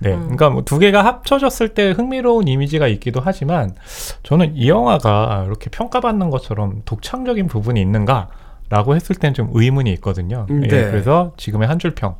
네, 0.00 0.12
그러니까 0.12 0.50
뭐 0.50 0.62
두 0.62 0.78
개가 0.78 1.04
합쳐졌을 1.04 1.70
때 1.70 1.90
흥미로운 1.90 2.46
이미지가 2.46 2.86
있기도 2.88 3.20
하지만 3.22 3.74
저는 4.22 4.54
이 4.56 4.68
영화가 4.68 5.44
이렇게 5.46 5.70
평가받는 5.70 6.30
것처럼 6.30 6.82
독창적인 6.84 7.48
부분이 7.48 7.80
있는가라고 7.80 8.94
했을 8.94 9.16
땐좀 9.16 9.50
의문이 9.52 9.90
있거든요. 9.94 10.46
음, 10.50 10.62
예, 10.64 10.68
네. 10.68 10.90
그래서 10.90 11.32
지금의 11.36 11.66
한 11.68 11.78
줄 11.78 11.94
평으로 11.94 12.16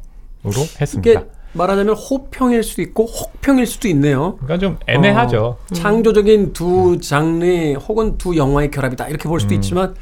했습니다. 0.80 1.22
말하자면 1.54 1.94
호평일 1.96 2.62
수도 2.62 2.82
있고 2.82 3.06
혹평일 3.06 3.66
수도 3.66 3.88
있네요. 3.88 4.36
그러니까 4.36 4.58
좀 4.58 4.78
애매하죠. 4.86 5.56
어, 5.60 5.74
창조적인 5.74 6.52
두 6.52 7.00
장르 7.00 7.72
혹은 7.74 8.18
두 8.18 8.36
영화의 8.36 8.70
결합이다 8.70 9.08
이렇게 9.08 9.28
볼 9.28 9.40
수도 9.40 9.54
음. 9.54 9.56
있지만 9.56 9.94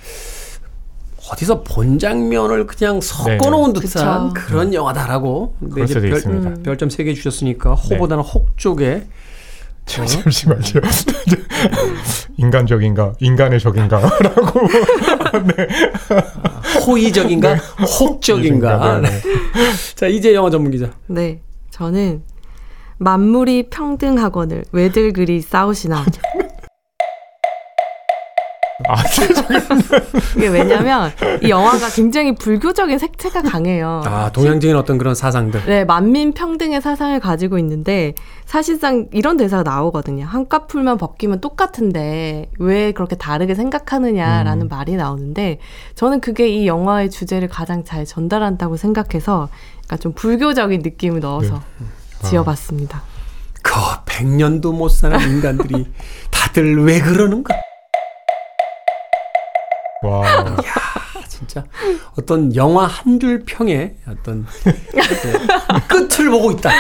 어디서 1.31 1.63
본 1.63 1.99
장면을 1.99 2.67
그냥 2.67 3.01
섞어놓은 3.01 3.73
듯한 3.73 4.33
그쵸. 4.33 4.47
그런 4.47 4.75
영화다라고. 4.75 5.55
근데 5.59 5.81
네. 5.83 5.87
수도 5.87 6.01
별, 6.01 6.13
있습니다. 6.13 6.49
음. 6.51 6.63
별점 6.63 6.89
3개 6.89 7.15
주셨으니까 7.15 7.75
호보다는 7.75 8.23
혹 8.23 8.57
쪽에 8.57 9.07
잠시만요. 9.87 10.81
인간적인가, 12.37 13.15
인간의 13.21 13.61
적인가 13.61 14.01
라고. 14.01 14.61
호의적인가 16.87 17.55
혹적인가. 17.55 19.01
네. 19.01 19.09
네. 19.09 19.23
자 19.95 20.07
이제 20.07 20.35
영화 20.35 20.51
전문 20.51 20.71
기자. 20.73 20.91
네, 21.07 21.41
저는 21.71 22.23
만물이 22.99 23.69
평등하거늘 23.71 24.65
왜들 24.73 25.13
그리 25.13 25.41
싸우시나. 25.41 26.05
아, 28.87 28.97
이게 30.37 30.49
왜냐면 30.49 31.11
이 31.43 31.49
영화가 31.49 31.89
굉장히 31.89 32.35
불교적인 32.35 32.99
색채가 32.99 33.43
강해요. 33.43 34.03
아 34.05 34.31
동양적인 34.33 34.77
어떤 34.77 34.99
그런 34.99 35.15
사상들. 35.15 35.65
네, 35.65 35.85
만민 35.85 36.33
평등의 36.33 36.83
사상을 36.83 37.19
가지고 37.21 37.59
있는데 37.59 38.15
사실상 38.45 39.07
이런 39.13 39.39
대사가 39.39 39.63
나오거든요. 39.63 40.27
한꺼풀만 40.27 40.99
벗기면 40.99 41.41
똑같은데 41.41 42.51
왜 42.59 42.93
그렇게 42.93 43.17
다르게 43.17 43.55
생각하느냐라는 43.55 44.67
음. 44.67 44.69
말이 44.69 44.97
나오는데 44.97 45.59
저는 45.95 46.21
그게 46.21 46.49
이 46.49 46.67
영화의 46.67 47.11
주제를 47.11 47.49
가장 47.49 47.83
잘 47.83 48.05
전달한다고 48.05 48.77
생각해서 48.77 49.49
약간 49.85 49.99
좀 50.01 50.13
불교적인 50.13 50.83
느낌을 50.83 51.21
넣어서 51.21 51.63
지어봤습니다. 52.25 53.03
그 53.63 53.73
백년도 54.05 54.73
못 54.73 54.89
사는 54.91 55.19
인간들이 55.21 55.87
다들 56.31 56.85
왜 56.85 57.01
그러는가? 57.01 57.55
와. 60.03 60.23
진짜 61.29 61.65
어떤 62.19 62.55
영화 62.57 62.87
한 62.87 63.19
줄 63.21 63.43
평의 63.45 63.95
어떤 64.09 64.47
이제 64.95 65.33
끝을 65.89 66.31
보고 66.31 66.51
있다. 66.51 66.71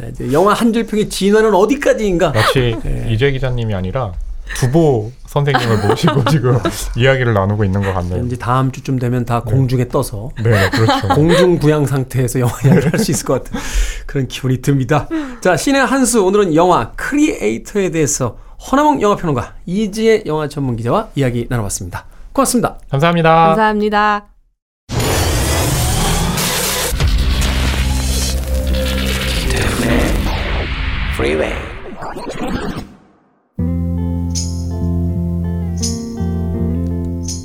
네, 0.00 0.08
이제 0.10 0.32
영화 0.32 0.54
한 0.54 0.72
줄 0.72 0.86
평의 0.86 1.08
진화는 1.08 1.54
어디까지인가? 1.54 2.32
역시 2.34 2.76
네. 2.82 3.06
이재 3.10 3.30
기자님이 3.30 3.74
아니라 3.74 4.12
두보 4.56 5.12
선생님을 5.26 5.86
모시고 5.86 6.24
지금 6.30 6.58
이야기를 6.96 7.32
나누고 7.32 7.64
있는 7.64 7.80
것 7.82 7.92
같네요. 7.94 8.16
왠지 8.16 8.36
다음 8.38 8.72
주쯤 8.72 8.98
되면 8.98 9.24
다 9.24 9.40
공중에 9.40 9.86
떠서 9.88 10.30
네, 10.42 10.50
네, 10.50 10.70
그렇죠. 10.70 11.08
공중 11.08 11.58
부양 11.60 11.86
상태에서 11.86 12.40
영화 12.40 12.52
이야기를 12.64 12.92
할 12.92 12.98
수 12.98 13.12
있을 13.12 13.24
것 13.26 13.44
같은 13.44 13.58
그런 14.06 14.26
기분이 14.28 14.60
듭니다. 14.62 15.08
자, 15.40 15.56
신의 15.56 15.84
한수 15.86 16.24
오늘은 16.24 16.54
영화 16.56 16.90
크리에이터에 16.96 17.90
대해서 17.90 18.36
허나몽 18.70 19.00
영화평론가 19.00 19.54
이지혜 19.66 20.24
영화 20.26 20.48
전문 20.48 20.76
기자와 20.76 21.08
이야기 21.14 21.46
나눠봤습니다. 21.48 22.06
고맙습니다. 22.32 22.78
감사합니다. 22.90 23.46
감사합니다. 23.46 24.28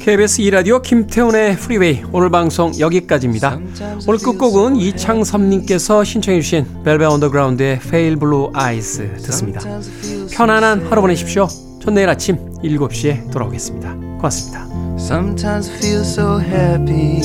KBS 0.08 0.42
2라디오 0.44 0.82
김태훈의 0.82 1.58
프리웨이 1.58 2.02
오늘 2.14 2.30
방송 2.30 2.72
여기까지입니다. 2.80 3.60
오늘 4.08 4.20
끝곡은 4.20 4.78
이창섭님께서 4.78 6.06
신청해 6.06 6.40
주신 6.40 6.66
벨벳 6.86 7.10
언더그라운드의 7.10 7.74
Pale 7.84 8.16
Blue 8.16 8.48
Eyes 8.58 9.00
듣습니다. 9.24 9.60
편안한 10.32 10.88
하루 10.90 11.02
보내십시오. 11.02 11.48
전 11.82 11.94
내일 11.94 12.08
아침 12.08 12.38
7시에 12.64 13.30
돌아오겠습니다. 13.32 13.96
고맙습니다. 14.18 14.77
Sometimes 14.98 15.70
I 15.70 15.78
feel 15.78 16.04
so 16.04 16.38
happy 16.38 17.22